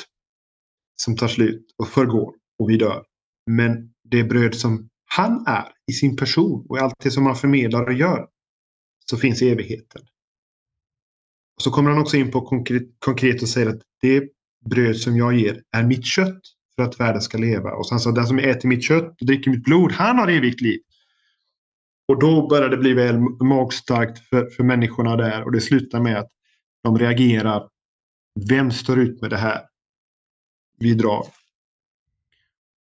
[0.97, 3.05] som tar slut och förgår och vi dör.
[3.47, 7.37] Men det bröd som han är i sin person och i allt det som han
[7.37, 8.29] förmedlar och gör
[9.11, 10.03] så finns evigheten.
[11.57, 14.29] Och så kommer han också in på konkret, konkret och säger att det
[14.71, 16.41] bröd som jag ger är mitt kött
[16.77, 17.73] för att världen ska leva.
[17.73, 20.61] Och sen så den som äter mitt kött och dricker mitt blod, han har evigt
[20.61, 20.81] liv.
[22.09, 26.19] Och då börjar det bli väl magstarkt för, för människorna där och det slutar med
[26.19, 26.31] att
[26.83, 27.69] de reagerar.
[28.49, 29.61] Vem står ut med det här?
[30.79, 31.27] Vi drar.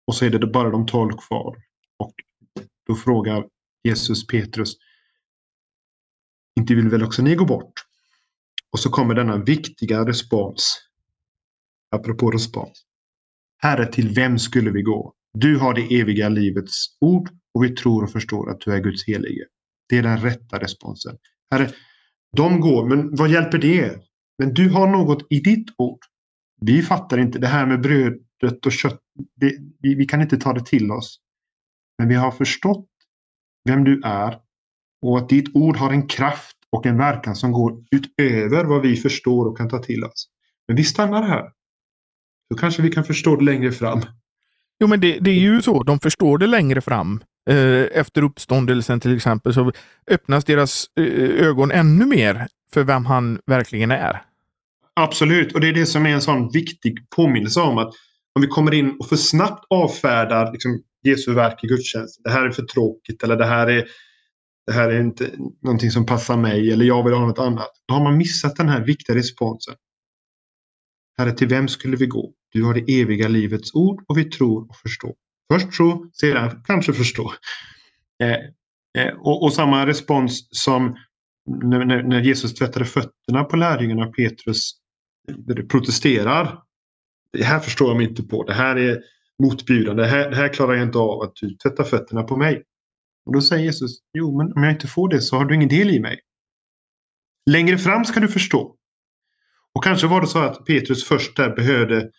[0.07, 1.70] Och så är det bara de tolv kvar.
[2.91, 3.45] Och då frågar
[3.83, 4.73] Jesus Petrus.
[6.59, 7.73] Inte vill väl också ni gå bort?
[8.71, 10.77] Och så kommer denna viktiga respons.
[11.95, 12.85] Apropå respons.
[13.57, 15.13] Herre, till vem skulle vi gå?
[15.33, 19.07] Du har det eviga livets ord och vi tror och förstår att du är Guds
[19.07, 19.45] helige.
[19.89, 21.17] Det är den rätta responsen.
[21.51, 21.71] Herre,
[22.37, 24.01] de går, men vad hjälper det?
[24.37, 25.99] Men du har något i ditt ord.
[26.61, 28.99] Vi fattar inte det här med brödet och kött.
[29.35, 31.19] Det, vi, vi kan inte ta det till oss.
[31.97, 32.87] Men vi har förstått
[33.65, 34.37] vem du är
[35.01, 38.95] och att ditt ord har en kraft och en verkan som går utöver vad vi
[38.95, 40.27] förstår och kan ta till oss.
[40.67, 41.51] Men vi stannar här.
[42.49, 44.01] Då kanske vi kan förstå det längre fram.
[44.79, 45.83] Jo, men det, det är ju så.
[45.83, 47.23] De förstår det längre fram.
[47.49, 49.71] Eh, efter uppståndelsen till exempel så
[50.11, 54.21] öppnas deras eh, ögon ännu mer för vem han verkligen är.
[54.93, 57.93] Absolut, och det är det som är en sån viktig påminnelse om att
[58.35, 62.23] om vi kommer in och för snabbt avfärdar liksom, Jesu verk i gudstjänsten.
[62.23, 63.87] Det här är för tråkigt eller det här är,
[64.67, 67.71] det här är inte någonting som passar mig eller jag vill ha något annat.
[67.87, 69.75] Då har man missat den här viktiga responsen.
[71.17, 72.33] Herre, till vem skulle vi gå?
[72.51, 75.13] Du har det eviga livets ord och vi tror och förstår.
[75.53, 77.33] Först tro, sedan kanske förstå.
[78.23, 80.97] Eh, eh, och, och, samma respons som
[81.45, 84.71] när, när, Jesus tvättade fötterna på lärjungarna Petrus
[85.69, 86.61] protesterar.
[87.33, 88.43] Det här förstår jag mig inte på.
[88.43, 89.01] Det här är
[89.41, 90.03] motbjudande.
[90.03, 92.63] Det här, det här klarar jag inte av att du tvättar fötterna på mig.
[93.25, 95.69] Och då säger Jesus, jo men om jag inte får det så har du ingen
[95.69, 96.19] del i mig.
[97.49, 98.75] Längre fram ska du förstå.
[99.73, 102.11] Och kanske var det så att Petrus först där behövde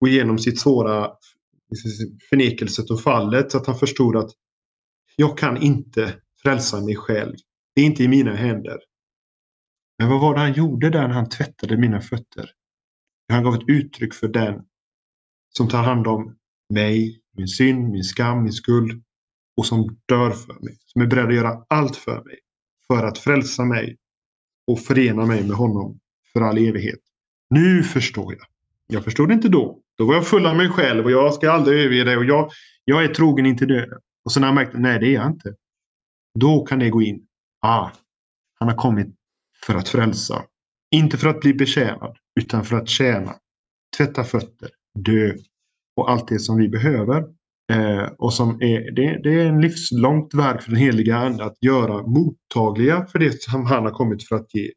[0.00, 1.10] gå igenom sitt svåra
[2.30, 4.30] förnekelset och fallet så att han förstod att
[5.16, 7.36] jag kan inte frälsa mig själv.
[7.74, 8.78] Det är inte i mina händer.
[9.98, 12.50] Men vad var det han gjorde där när han tvättade mina fötter?
[13.28, 14.60] Han gav ett uttryck för den
[15.56, 16.36] som tar hand om
[16.68, 19.02] mig, min synd, min skam, min skuld
[19.56, 20.78] och som dör för mig.
[20.86, 22.38] Som är beredd att göra allt för mig
[22.86, 23.96] för att frälsa mig
[24.66, 25.98] och förena mig med honom
[26.32, 27.00] för all evighet.
[27.50, 28.46] Nu förstår jag.
[28.86, 29.78] Jag förstod inte då.
[29.98, 32.50] Då var jag full av mig själv och jag ska aldrig överge dig och jag,
[32.84, 33.98] jag är trogen intill döden.
[34.24, 35.54] Och så när jag märkte, nej det är jag inte.
[36.38, 37.26] Då kan det gå in.
[37.60, 37.90] Ah,
[38.58, 39.06] han har kommit
[39.66, 40.44] för att frälsa.
[40.90, 43.34] Inte för att bli betjänad, utan för att tjäna.
[43.96, 45.34] Tvätta fötter, dö
[45.96, 47.24] och allt det som vi behöver.
[47.72, 51.56] Eh, och som är, det, det, är en livslångt verk för den heliga Ande att
[51.60, 54.70] göra mottagliga för det som han har kommit för att ge.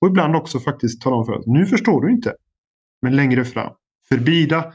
[0.00, 2.34] Och ibland också faktiskt tala om för oss, nu förstår du inte.
[3.02, 3.72] Men längre fram,
[4.08, 4.72] förbida,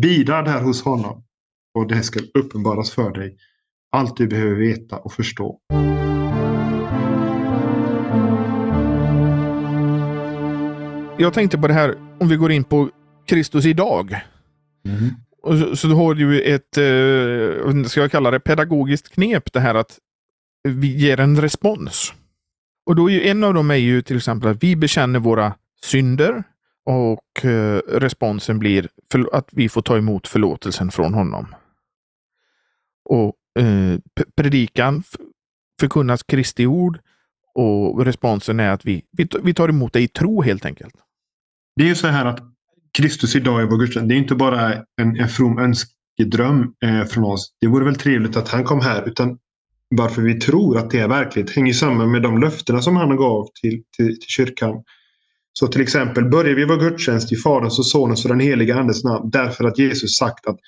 [0.00, 1.24] bida där hos honom.
[1.74, 3.36] Och det ska uppenbaras för dig.
[3.92, 5.60] Allt du behöver veta och förstå.
[11.18, 12.90] Jag tänkte på det här, om vi går in på
[13.26, 14.20] Kristus idag.
[14.84, 15.10] Mm.
[15.42, 19.74] Och så, så har du ett, eh, ska jag kalla det, pedagogiskt knep det här
[19.74, 19.98] att
[20.68, 22.14] vi ger en respons.
[22.86, 26.44] Och då är en av dem är ju till exempel att vi bekänner våra synder
[26.84, 28.88] och eh, responsen blir
[29.32, 31.54] att vi får ta emot förlåtelsen från honom.
[33.04, 33.98] Och eh,
[34.36, 35.02] predikan
[35.80, 36.98] förkunnas Kristi ord
[37.54, 40.94] och responsen är att vi, vi, vi tar emot det i tro helt enkelt.
[41.76, 42.40] Det är ju så här att
[42.96, 47.24] Kristus idag i vår gudstjänst, det är inte bara en, en from önskedröm eh, från
[47.24, 47.52] oss.
[47.60, 49.38] Det vore väl trevligt att han kom här, utan
[49.88, 53.48] varför vi tror att det är verkligt hänger samman med de löftena som han gav
[53.60, 54.82] till, till, till kyrkan.
[55.52, 59.04] Så till exempel börjar vi vår gudstjänst i Faderns och Sonens och den heliga Andes
[59.04, 60.58] namn därför att Jesus sagt att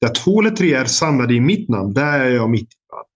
[0.00, 3.06] där två eller tre är samlade i mitt namn, där är jag mitt ibland.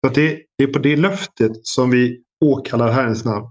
[0.00, 3.46] Så att det, det är på det löftet som vi åkallar Herrens namn.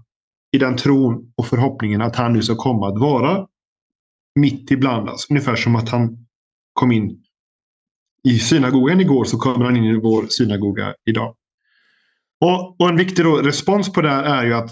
[0.52, 3.46] I den tron och förhoppningen att han nu ska komma att vara
[4.34, 5.32] mitt ibland alltså.
[5.32, 6.26] Ungefär som att han
[6.72, 7.22] kom in
[8.28, 11.36] i synagogan igår så kommer han in i vår synagoga idag.
[12.40, 14.70] Och, och en viktig då, respons på det här är ju att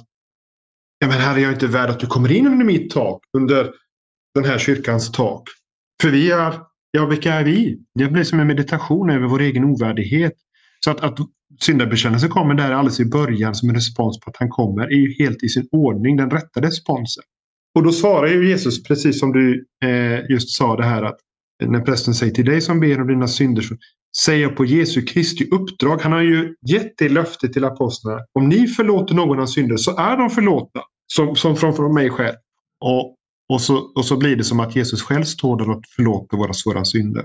[0.99, 3.71] ja, men här är jag inte värd att du kommer in under mitt tak, under
[4.35, 5.43] den här kyrkans tak.
[6.03, 7.79] För vi är, ja vilka är vi?
[7.95, 10.35] Det blir som en meditation över vår egen ovärdighet.
[10.85, 11.19] Så att, att
[11.61, 15.25] syndabekännelsen kommer där alldeles i början som en respons på att han kommer är ju
[15.25, 17.25] helt i sin ordning, den rätta responsen.
[17.75, 21.18] Och då svarar ju Jesus precis som du eh, just sa det här att
[21.64, 23.75] när prästen säger till dig som ber om dina synder så
[24.25, 26.01] säger jag på Jesu Kristi uppdrag.
[26.01, 28.21] Han har ju gett det löftet till apostlarna.
[28.33, 30.83] Om ni förlåter någon av synder så är de förlåtna.
[31.07, 32.37] Som, som från, från mig själv.
[32.81, 33.16] Och,
[33.49, 36.53] och, så, och så blir det som att Jesus själv står där och förlåter våra
[36.53, 37.25] svåra synder.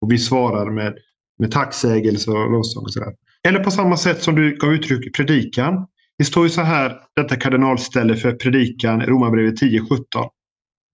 [0.00, 0.94] Och vi svarar med,
[1.38, 3.14] med tacksägelse och lovsång och sådär.
[3.48, 5.86] Eller på samma sätt som du gav uttryck i predikan.
[6.18, 10.28] Det står ju så här, detta kardinalställe för predikan, Romarbrevet 10.17.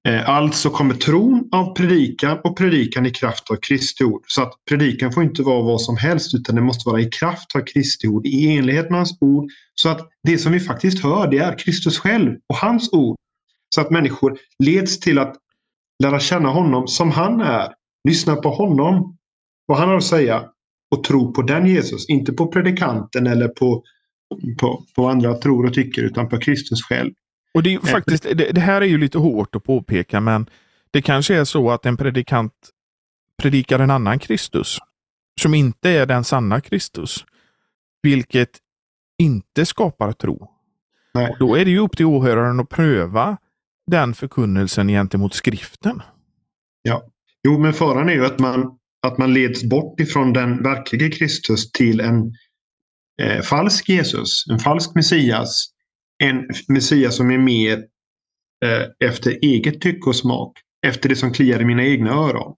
[0.07, 4.23] Eh, alltså kommer tron av predikan och predikan i kraft av Kristi ord.
[4.27, 7.55] Så att predikan får inte vara vad som helst utan det måste vara i kraft
[7.55, 9.51] av Kristi ord, i enlighet med hans ord.
[9.75, 13.15] Så att det som vi faktiskt hör det är Kristus själv och hans ord.
[13.75, 15.35] Så att människor leds till att
[16.03, 17.73] lära känna honom som han är.
[18.07, 19.17] Lyssna på honom,
[19.65, 20.45] vad han har att säga
[20.95, 22.09] och tro på den Jesus.
[22.09, 23.83] Inte på predikanten eller på
[24.59, 27.11] på, på andra tror och tycker utan på Kristus själv.
[27.53, 30.49] Och det, är faktiskt, det, det, här är ju lite hårt att påpeka men
[30.91, 32.53] det kanske är så att en predikant
[33.41, 34.77] predikar en annan Kristus
[35.41, 37.25] som inte är den sanna Kristus.
[38.01, 38.49] Vilket
[39.17, 40.51] inte skapar tro.
[41.13, 41.29] Nej.
[41.31, 43.37] Och då är det ju upp till åhöraren att pröva
[43.87, 46.01] den förkunnelsen gentemot skriften.
[46.81, 47.03] Ja,
[47.43, 51.71] jo men faran är ju att man, att man leds bort ifrån den verkliga Kristus
[51.71, 52.33] till en
[53.21, 55.67] eh, falsk Jesus, en falsk Messias.
[56.23, 57.77] En Messias som är mer
[58.65, 60.57] eh, efter eget tycke och smak.
[60.87, 62.55] Efter det som kliar i mina egna öron.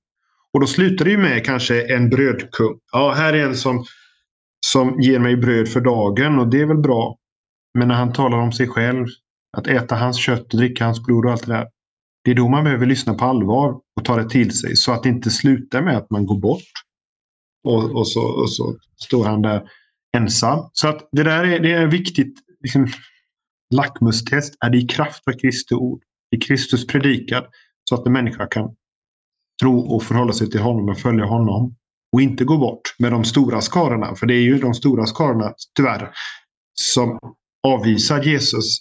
[0.53, 2.79] Och då slutar det ju med kanske en brödkung.
[2.91, 3.85] Ja, här är en som,
[4.65, 7.17] som ger mig bröd för dagen och det är väl bra.
[7.73, 9.07] Men när han talar om sig själv,
[9.57, 11.67] att äta hans kött och dricka hans blod och allt det där.
[12.23, 15.03] Det är då man behöver lyssna på allvar och ta det till sig så att
[15.03, 16.71] det inte slutar med att man går bort.
[17.63, 19.69] Och, och, så, och så står han där
[20.17, 20.69] ensam.
[20.73, 22.87] Så att det där är, det är viktigt liksom,
[23.75, 24.55] lackmustest.
[24.65, 26.01] Är det i kraft av Kristi ord?
[26.31, 27.45] Är Kristus predikad?
[27.89, 28.75] Så att en människa kan
[29.61, 31.75] tro och förhålla sig till honom och följa honom.
[32.13, 34.15] Och inte gå bort med de stora skarorna.
[34.15, 36.09] För det är ju de stora skarorna, tyvärr,
[36.73, 37.19] som
[37.67, 38.79] avvisar Jesus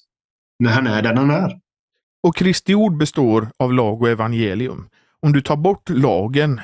[0.59, 1.61] när han är den han är.
[2.23, 4.89] Och Kristi ord består av lag och evangelium.
[5.21, 6.61] Om du tar bort lagen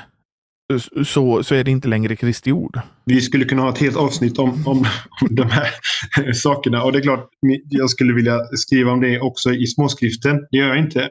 [1.05, 2.79] så, så är det inte längre Kristi ord.
[3.05, 4.85] Vi skulle kunna ha ett helt avsnitt om, om,
[5.21, 5.69] om de här
[6.33, 6.83] sakerna.
[6.83, 7.29] Och det är klart,
[7.69, 10.47] jag skulle vilja skriva om det också i småskriften.
[10.51, 11.09] Det gör jag inte.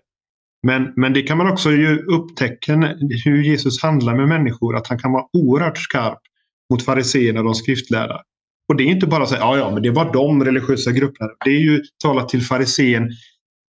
[0.67, 2.95] Men, men det kan man också ju upptäcka
[3.25, 4.77] hur Jesus handlar med människor.
[4.77, 6.19] Att han kan vara oerhört skarp
[6.71, 8.21] mot fariseerna och de skriftlärda.
[8.69, 11.31] Och det är inte bara att säga ja, ja, men det var de religiösa grupperna.
[11.45, 13.11] Det är ju talat till farisén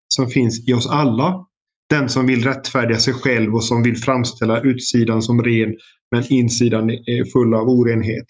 [0.07, 1.45] som finns i oss alla
[1.89, 5.75] den som vill rättfärdiga sig själv och som vill framställa utsidan som ren
[6.11, 8.25] men insidan är full av orenhet.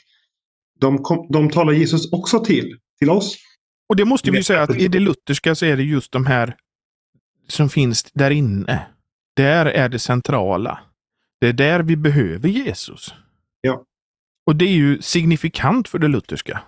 [0.79, 3.37] De, kom, de talar Jesus också till, till oss.
[3.89, 6.55] Och det måste vi säga att i det lutherska så är det just de här
[7.47, 8.87] som finns där inne.
[9.35, 10.79] Där är det centrala.
[11.41, 13.13] Det är där vi behöver Jesus.
[13.61, 13.83] Ja.
[14.45, 16.61] Och det är ju signifikant för det lutherska.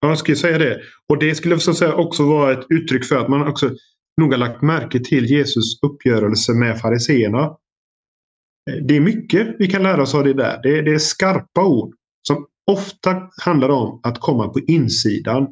[0.00, 0.80] Ja, jag skulle säga det.
[1.08, 3.70] Och det skulle jag säga också vara ett uttryck för att man också
[4.20, 7.56] nog har lagt märke till Jesus uppgörelse med fariseerna.
[8.82, 10.60] Det är mycket vi kan lära oss av det där.
[10.62, 11.94] Det är, det är skarpa ord
[12.28, 15.46] som ofta handlar om att komma på insidan.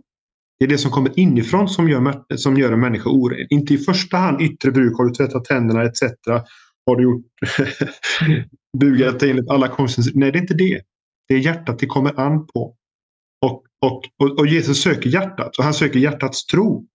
[0.58, 3.46] Det är det som kommer inifrån som gör, som gör en människa oren.
[3.50, 4.98] Inte i första hand yttre bruk.
[4.98, 6.02] Har du tvättat tänderna etc.
[6.86, 7.26] Har du gjort
[8.78, 10.10] bugat enligt alla konstens...
[10.14, 10.82] Nej, det är inte det.
[11.28, 12.76] Det är hjärtat det kommer an på.
[13.46, 16.86] Och, och, och, och Jesus söker hjärtat och han söker hjärtats tro.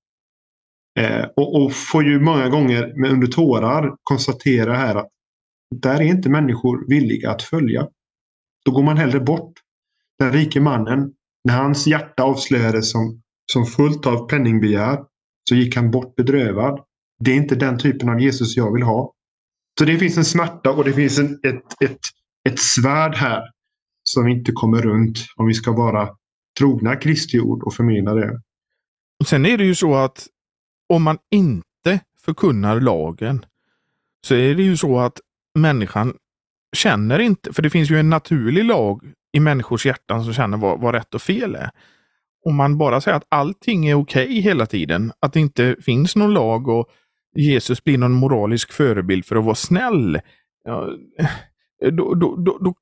[1.00, 5.10] Eh, och, och, får ju många gånger med under tårar konstatera här att
[5.76, 7.88] där är inte människor villiga att följa.
[8.66, 9.54] Då går man hellre bort.
[10.20, 13.22] Den rike mannen, när hans hjärta avslöjades som,
[13.52, 15.00] som fullt av penningbegär
[15.50, 16.80] så gick han bort bedrövad.
[17.20, 19.14] Det är inte den typen av Jesus jag vill ha.
[19.80, 22.00] Så det finns en smärta och det finns en, ett, ett,
[22.50, 23.42] ett svärd här
[24.04, 26.10] som vi inte kommer runt om vi ska vara
[26.60, 28.42] trogna Kristi ord och förmena det.
[29.20, 30.28] Och Sen är det ju så att
[30.90, 33.46] om man inte förkunnar lagen
[34.28, 35.20] så är det ju så att
[35.56, 36.14] människan
[36.76, 39.02] känner inte, för det finns ju en naturlig lag
[39.34, 41.70] i människors hjärtan som känner vad, vad rätt och fel är.
[42.46, 46.16] Om man bara säger att allting är okej okay hela tiden, att det inte finns
[46.16, 46.90] någon lag och
[47.36, 50.20] Jesus blir någon moralisk förebild för att vara snäll,
[50.64, 50.90] ja,
[51.92, 52.76] då, då, då, då,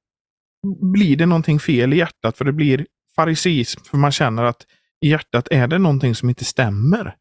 [0.91, 2.86] blir det någonting fel i hjärtat för det blir
[3.16, 4.66] fariseism för man känner att
[5.01, 7.16] i hjärtat är det någonting som inte stämmer.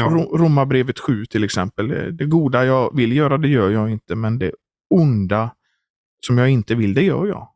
[0.00, 0.38] Ja.
[0.38, 2.16] Romarbrevet 7 till exempel.
[2.16, 4.52] Det goda jag vill göra, det gör jag inte, men det
[4.94, 5.50] onda
[6.26, 7.48] som jag inte vill, det gör jag.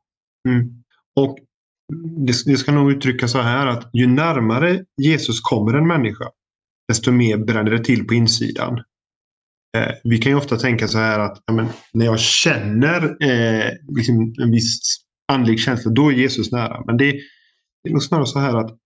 [0.48, 0.84] Mm.
[1.16, 1.38] Och
[2.26, 6.24] det, det, ska nog uttrycka så här att ju närmare Jesus kommer en människa,
[6.88, 8.82] desto mer bränner det till på insidan.
[9.76, 13.70] Eh, vi kan ju ofta tänka så här att ja, men, när jag känner eh,
[13.96, 14.80] liksom en viss
[15.32, 16.84] andlig känsla, då är Jesus nära.
[16.86, 17.12] Men det,
[17.82, 18.78] det är nog snarare så här att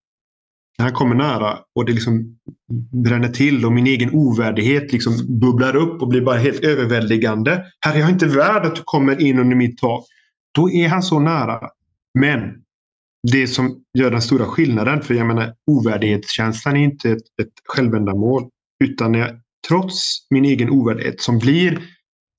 [0.78, 2.38] han kommer nära och det liksom
[3.04, 7.64] bränner till och min egen ovärdighet liksom bubblar upp och blir bara helt överväldigande.
[7.80, 10.04] Herre, jag är inte värd att du kommer in under mitt tak.
[10.54, 11.68] Då är han så nära.
[12.18, 12.40] Men
[13.32, 18.48] det som gör den stora skillnaden, för jag menar ovärdighetskänslan är inte ett, ett självändamål.
[18.84, 19.30] Utan när jag,
[19.68, 21.82] trots min egen ovärdighet som blir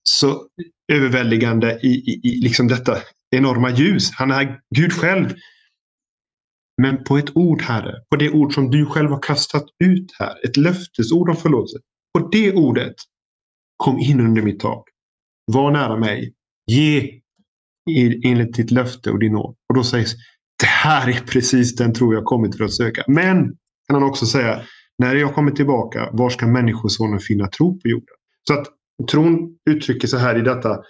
[0.04, 0.44] så
[0.92, 2.98] överväldigande i, i, i liksom detta
[3.32, 4.12] enorma ljus.
[4.12, 5.34] Han är Gud själv
[6.80, 10.46] men på ett ord, Herre, på det ord som du själv har kastat ut här,
[10.46, 11.78] ett löftesord om förlåtelse.
[12.14, 12.96] På det ordet,
[13.78, 14.84] kom in under mitt tak.
[15.52, 16.34] Var nära mig.
[16.72, 17.22] Ge
[18.24, 19.56] enligt ditt löfte och din nåd.
[19.70, 20.16] Och då sägs
[20.60, 23.04] det här är precis den tro jag kommit för att söka.
[23.08, 23.38] Men,
[23.88, 24.62] kan han också säga,
[24.98, 28.16] när jag kommer tillbaka, var ska människosonen finna tro på jorden?
[28.48, 28.68] Så att
[29.12, 30.84] tron uttrycker sig här i detta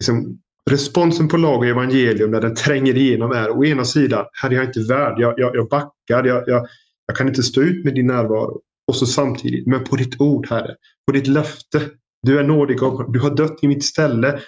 [0.00, 4.50] liksom, responsen på lag och evangelium när den tränger igenom är å ena sidan, här
[4.50, 6.66] är jag inte värd, jag, jag, jag backar, jag, jag,
[7.06, 8.60] jag kan inte stå ut med din närvaro.
[8.86, 10.74] Och så samtidigt, men på ditt ord Herre,
[11.06, 11.80] på ditt löfte.
[12.22, 14.40] Du är nådig och du har dött i mitt ställe.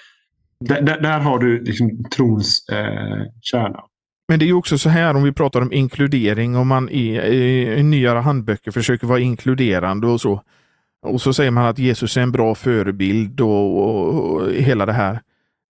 [0.61, 3.81] Där, där, där har du liksom trons eh, kärna.
[4.29, 7.75] Men det är också så här om vi pratar om inkludering, om man i, i,
[7.79, 10.43] i nyare handböcker försöker vara inkluderande och så.
[11.07, 14.93] Och så säger man att Jesus är en bra förebild och, och, och hela det
[14.93, 15.21] här.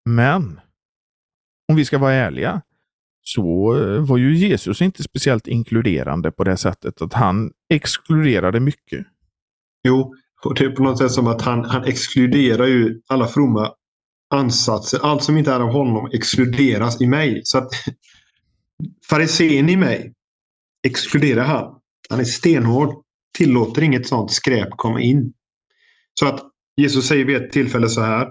[0.05, 0.61] Men
[1.69, 2.63] om vi ska vara ärliga
[3.23, 9.07] så eh, var ju Jesus inte speciellt inkluderande på det sättet att han exkluderade mycket.
[9.89, 13.73] Jo, och det är på något sätt som att han, han exkluderar ju alla fromma
[14.31, 15.01] ansatser.
[15.03, 17.41] Allt som inte är av honom exkluderas i mig.
[17.45, 17.71] Så att
[19.11, 20.15] farisén i mig
[20.87, 21.81] exkluderar han.
[22.11, 22.95] Han är stenhård.
[23.39, 25.33] Tillåter inget sånt skräp komma in.
[26.21, 26.41] Så att
[26.77, 28.29] Jesus säger vid ett tillfälle så här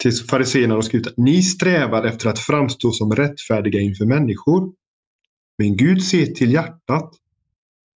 [0.00, 4.72] till fariséerna och skrivit att ni strävar efter att framstå som rättfärdiga inför människor.
[5.58, 7.14] Men Gud ser till hjärtat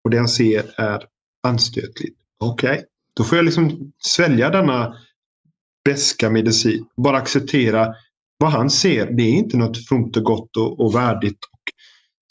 [0.05, 1.05] och det han ser är
[1.47, 2.19] anstötligt.
[2.39, 2.85] Okej, okay.
[3.17, 4.97] då får jag liksom svälja denna
[5.85, 6.87] beska medicin.
[6.97, 7.95] Bara acceptera
[8.39, 9.11] vad han ser.
[9.11, 11.61] Det är inte något fromt och gott och, och värdigt och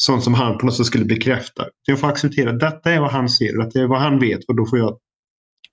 [0.01, 1.65] sånt som han på något sätt skulle bekräfta.
[1.87, 4.55] Jag får acceptera att detta är vad han ser, detta är vad han vet och
[4.55, 4.99] då får jag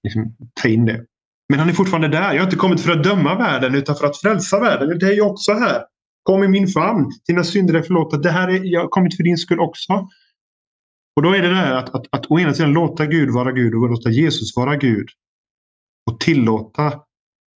[0.03, 1.07] liksom ta in det.
[1.51, 2.33] Men han är fortfarande där.
[2.33, 4.99] Jag har inte kommit för att döma världen utan för att frälsa världen.
[4.99, 5.83] Det är jag också här.
[6.23, 7.11] Kom i min famn.
[7.27, 8.19] Dina synder är förlåtna.
[8.19, 9.93] Det här är, jag har kommit för din skull också.
[11.17, 13.75] Och då är det där att, att, att å ena sidan låta Gud vara Gud
[13.75, 15.09] och låta Jesus vara Gud.
[16.11, 16.93] Och tillåta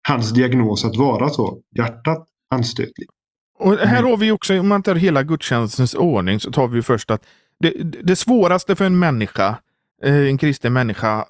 [0.09, 1.61] hans diagnos att vara så.
[1.79, 3.11] Hjärtat anstötligt.
[3.59, 7.11] Och här har vi också, om man tar hela gudstjänstens ordning, så tar vi först
[7.11, 7.27] att
[7.61, 7.71] det,
[8.03, 9.59] det svåraste för en människa,
[10.03, 11.25] eh, en kristen människa,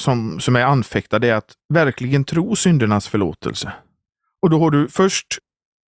[0.00, 3.72] som, som är anfäktad är att verkligen tro syndernas förlåtelse.
[4.42, 5.26] Och då har du först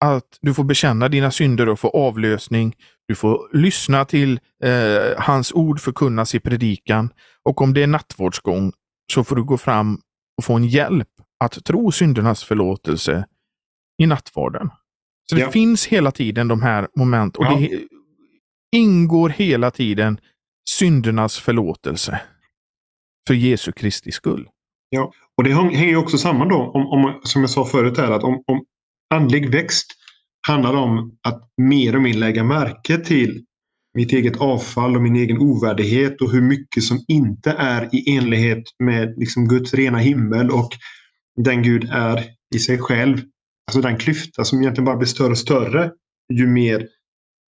[0.04, 2.74] att du får bekänna dina synder och få avlösning.
[3.08, 7.10] Du får lyssna till eh, hans ord förkunnas i predikan.
[7.42, 8.72] Och om det är nattvårdsgång
[9.12, 10.00] så får du gå fram
[10.38, 11.08] och få en hjälp
[11.44, 13.26] att tro syndernas förlåtelse
[14.02, 14.70] i nattvarden.
[15.30, 15.50] Så det Ja.
[15.50, 17.56] finns hela tiden de här moment och Ja.
[17.58, 17.80] det
[18.76, 20.20] ingår hela tiden
[20.70, 22.20] syndernas förlåtelse
[23.26, 24.48] för Jesu Kristi skull.
[25.36, 28.22] Och det hänger ju också samman då, om, om, som jag sa förut, här, att
[28.22, 28.64] om, om
[29.14, 29.86] andlig växt
[30.46, 33.44] handlar om att mer och mer lägga märke till
[33.94, 38.64] mitt eget avfall och min egen ovärdighet och hur mycket som inte är i enlighet
[38.78, 40.70] med liksom Guds rena himmel och
[41.36, 43.18] den Gud är i sig själv.
[43.66, 45.90] Alltså den klyfta som egentligen bara blir större och större
[46.32, 46.88] ju mer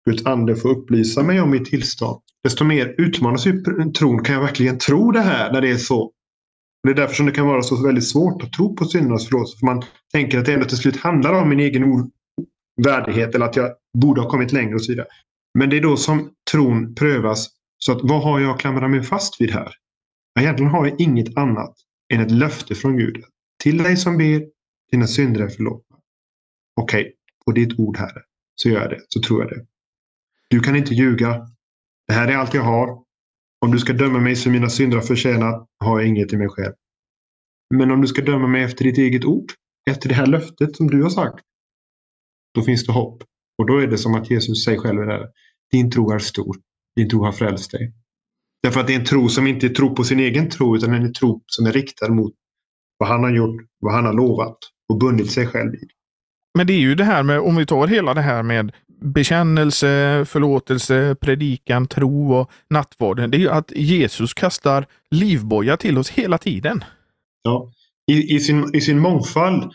[0.06, 2.22] Guds ande får upplysa mig om mitt tillstånd.
[2.44, 3.62] Desto mer utmanas ju
[3.98, 4.24] tron.
[4.24, 6.12] Kan jag verkligen tro det här när det är så?
[6.82, 9.58] Det är därför som det kan vara så väldigt svårt att tro på syndernas förlåtelse.
[9.58, 9.82] För man
[10.12, 12.10] tänker att det ändå till slut handlar om min egen
[12.84, 15.06] värdighet eller att jag borde ha kommit längre och så vidare.
[15.58, 17.48] Men det är då som tron prövas.
[17.78, 19.74] Så att vad har jag att klamra mig fast vid här?
[20.40, 21.74] Egentligen har jag inget annat
[22.12, 23.24] än ett löfte från Gud.
[23.62, 24.42] Till dig som ber,
[24.90, 25.96] dina synder är förlåtna.
[26.80, 27.14] Okej,
[27.44, 28.22] på ditt ord Herre,
[28.54, 29.00] så gör jag det.
[29.08, 29.66] Så tror jag det.
[30.50, 31.48] Du kan inte ljuga.
[32.12, 32.98] Det här är allt jag har.
[33.64, 36.48] Om du ska döma mig som mina synder har förtjänat har jag inget i mig
[36.48, 36.72] själv.
[37.74, 39.52] Men om du ska döma mig efter ditt eget ord,
[39.90, 41.44] efter det här löftet som du har sagt,
[42.54, 43.22] då finns det hopp.
[43.58, 45.28] Och då är det som att Jesus säger själv det här.
[45.70, 46.56] Din tro är stor.
[46.96, 47.92] Din tro har frälst dig.
[48.62, 50.94] Därför att det är en tro som inte är tro på sin egen tro utan
[50.94, 52.34] en tro som är riktad mot
[52.98, 54.58] vad han har gjort, vad han har lovat
[54.88, 55.90] och bundit sig själv vid.
[56.58, 58.72] Men det är ju det här med, om vi tar hela det här med
[59.02, 63.30] bekännelse, förlåtelse, predikan, tro och nattvarden.
[63.30, 66.84] Det är ju att Jesus kastar livboja till oss hela tiden.
[67.42, 67.72] Ja.
[68.06, 69.72] I, i, sin, I sin mångfald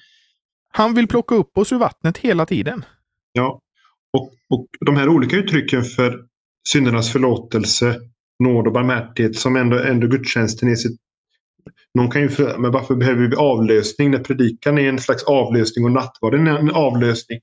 [0.74, 2.86] Han vill plocka upp oss ur vattnet hela tiden.
[3.32, 3.62] Ja.
[4.14, 6.26] Och, och de här olika uttrycken för
[6.70, 8.00] syndernas förlåtelse,
[8.44, 11.00] nåd och barmhärtighet som ändå, ändå gudstjänsten är sitt...
[11.94, 15.86] Någon kan ju fråga, men varför behöver vi avlösning när predikan är en slags avlösning
[15.86, 17.40] och nattvarden är en avlösning?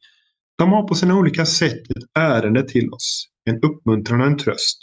[0.59, 3.28] De har på sina olika sätt ett ärende till oss.
[3.44, 4.78] En uppmuntran och en tröst.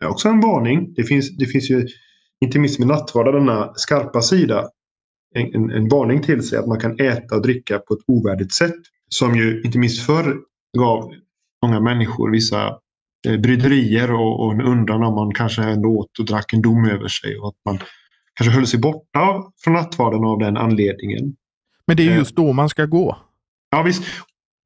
[0.00, 0.94] Det är också en varning.
[0.94, 1.86] Det finns, det finns ju,
[2.40, 4.68] inte minst med nattvarden, denna skarpa sida,
[5.34, 8.54] en, en, en varning till sig att man kan äta och dricka på ett ovärdigt
[8.54, 8.74] sätt.
[9.08, 10.36] Som ju inte minst förr
[10.78, 11.12] gav
[11.62, 12.66] många människor vissa
[13.28, 16.84] eh, bryderier och, och en undran om man kanske ändå åt och drack en dom
[16.84, 17.38] över sig.
[17.38, 17.78] Och att man
[18.34, 21.36] kanske höll sig borta från nattvarden av den anledningen.
[21.86, 22.16] Men det är Eh.
[22.16, 23.16] just då man ska gå.
[23.70, 24.04] Ja visst,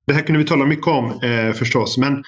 [0.06, 1.98] det här kunde vi tala mycket om eh, förstås.
[1.98, 2.24] Men,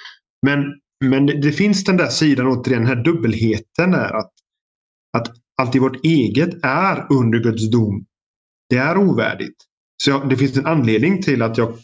[0.47, 0.65] men,
[1.05, 4.19] men det, det finns den där sidan återigen, den här dubbelheten där.
[4.19, 4.33] Att,
[5.19, 8.07] att allt i vårt eget är under Guds dom.
[8.69, 9.57] Det är ovärdigt.
[10.03, 11.79] Så jag, det finns en anledning till att jag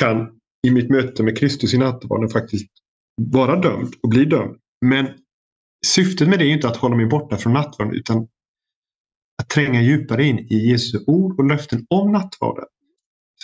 [0.00, 0.28] kan
[0.66, 2.70] i mitt möte med Kristus i nattvarden faktiskt
[3.16, 4.56] vara dömd och bli dömd.
[4.86, 5.06] Men
[5.86, 8.28] syftet med det är ju inte att hålla mig borta från nattvarden utan
[9.42, 12.64] att tränga djupare in i Jesu ord och löften om nattvarden.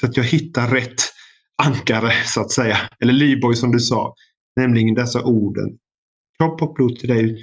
[0.01, 1.03] Så att jag hittar rätt
[1.67, 2.77] ankare så att säga.
[3.01, 4.15] Eller livboj som du sa.
[4.57, 5.79] Nämligen dessa orden.
[6.39, 7.39] Kropp och blod till dig,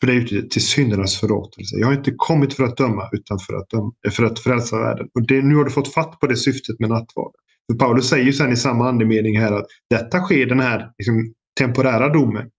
[0.00, 1.76] för dig ute till syndernas förlåtelse.
[1.76, 4.78] Jag har inte kommit för att döma utan för att, döma, eh, för att frälsa
[4.78, 5.08] världen.
[5.14, 7.40] Och det, nu har du fått fatt på det syftet med nattvarden.
[7.72, 11.32] För Paulus säger ju sen i samma andemening här att detta sker den här liksom,
[11.58, 12.50] temporära domen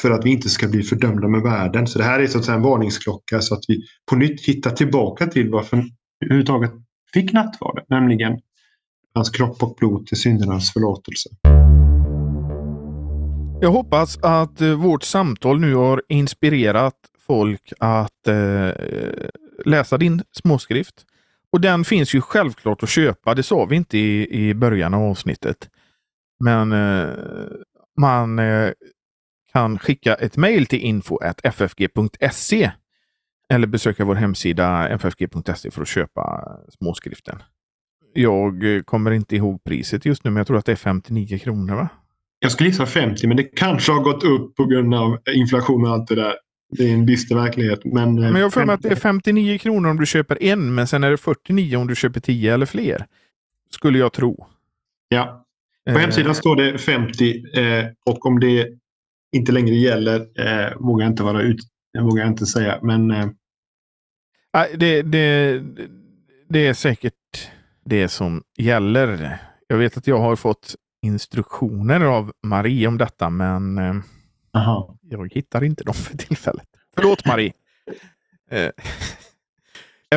[0.00, 1.86] för att vi inte ska bli fördömda med världen.
[1.86, 4.70] Så det här är så att säga en varningsklocka så att vi på nytt hittar
[4.70, 6.72] tillbaka till varför vi överhuvudtaget
[7.12, 7.84] fick nattvarden.
[7.88, 8.40] Nämligen
[9.18, 11.28] hans kropp och blod till syndernas förlåtelse.
[13.60, 16.94] Jag hoppas att eh, vårt samtal nu har inspirerat
[17.26, 18.70] folk att eh,
[19.64, 20.94] läsa din småskrift.
[21.52, 23.34] Och den finns ju självklart att köpa.
[23.34, 25.68] Det sa vi inte i, i början av avsnittet.
[26.44, 27.08] Men eh,
[28.00, 28.70] man eh,
[29.52, 32.70] kan skicka ett mejl till info.ffg.se
[33.52, 37.42] eller besöka vår hemsida ffg.se för att köpa småskriften.
[38.12, 41.38] Jag eh, kommer inte ihåg priset just nu, men jag tror att det är 59
[41.38, 41.74] kronor.
[41.74, 41.88] va?
[42.38, 45.92] Jag skulle gissa 50 men det kanske har gått upp på grund av inflation och
[45.92, 46.34] allt det där.
[46.76, 47.84] Det är en bister verklighet.
[47.84, 50.74] Men, eh, Men jag för mig att det är 59 kronor om du köper en,
[50.74, 53.06] men sen är det 49 om du köper 10 eller fler.
[53.70, 54.46] Skulle jag tro.
[55.08, 55.44] Ja,
[55.86, 58.68] på Eh, hemsidan står det 50 eh, och om det
[59.32, 61.60] inte längre gäller eh, vågar jag inte vara ut,
[61.98, 62.78] vågar jag inte säga.
[62.82, 63.26] Men eh,
[64.76, 65.62] det, det,
[66.48, 67.14] det är säkert
[67.88, 69.38] det som gäller.
[69.66, 73.94] Jag vet att jag har fått instruktioner av Marie om detta, men eh,
[74.52, 74.98] aha.
[75.02, 76.68] jag hittar inte dem för tillfället.
[76.94, 77.52] Förlåt Marie!
[78.50, 78.70] Eh,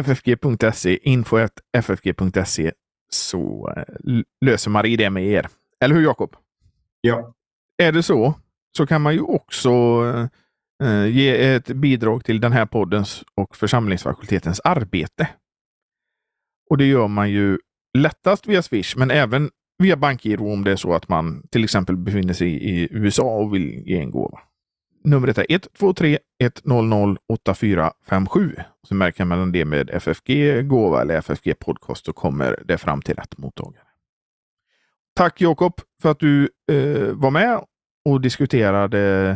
[0.04, 2.72] ffg.se, info.ffg.se
[3.10, 3.84] så eh,
[4.46, 5.50] löser Marie det med er.
[5.80, 6.36] Eller hur Jakob?
[7.02, 7.34] Ja.
[7.78, 8.34] Är det så,
[8.78, 9.72] så kan man ju också
[11.10, 15.28] ge ett bidrag till den här poddens och församlingsfakultetens arbete.
[16.72, 17.60] Och det gör man ju
[17.98, 21.98] lättast via Swish, men även via bankgiro om det är så att man till exempel
[21.98, 24.40] befinner sig i USA och vill ge en gåva.
[25.04, 26.20] Numret är 123
[26.66, 28.56] 100 8457.
[28.88, 33.16] Så märker man det med FFG gåva eller FFG podcast så kommer det fram till
[33.16, 33.88] rätt mottagare.
[35.16, 37.62] Tack Jakob för att du eh, var med
[38.10, 39.30] och diskuterade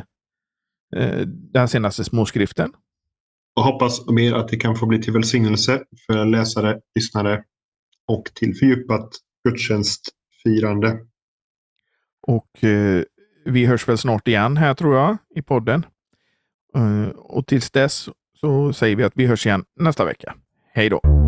[0.96, 2.74] eh, den senaste småskriften.
[3.56, 7.44] Och hoppas mer att det kan få bli till välsignelse för läsare, lyssnare
[8.08, 9.10] och till fördjupat
[9.44, 11.00] gudstjänstfirande.
[12.28, 13.04] Och eh,
[13.46, 15.86] vi hörs väl snart igen här tror jag i podden.
[16.76, 20.36] Eh, och tills dess så säger vi att vi hörs igen nästa vecka.
[20.74, 21.25] Hej då!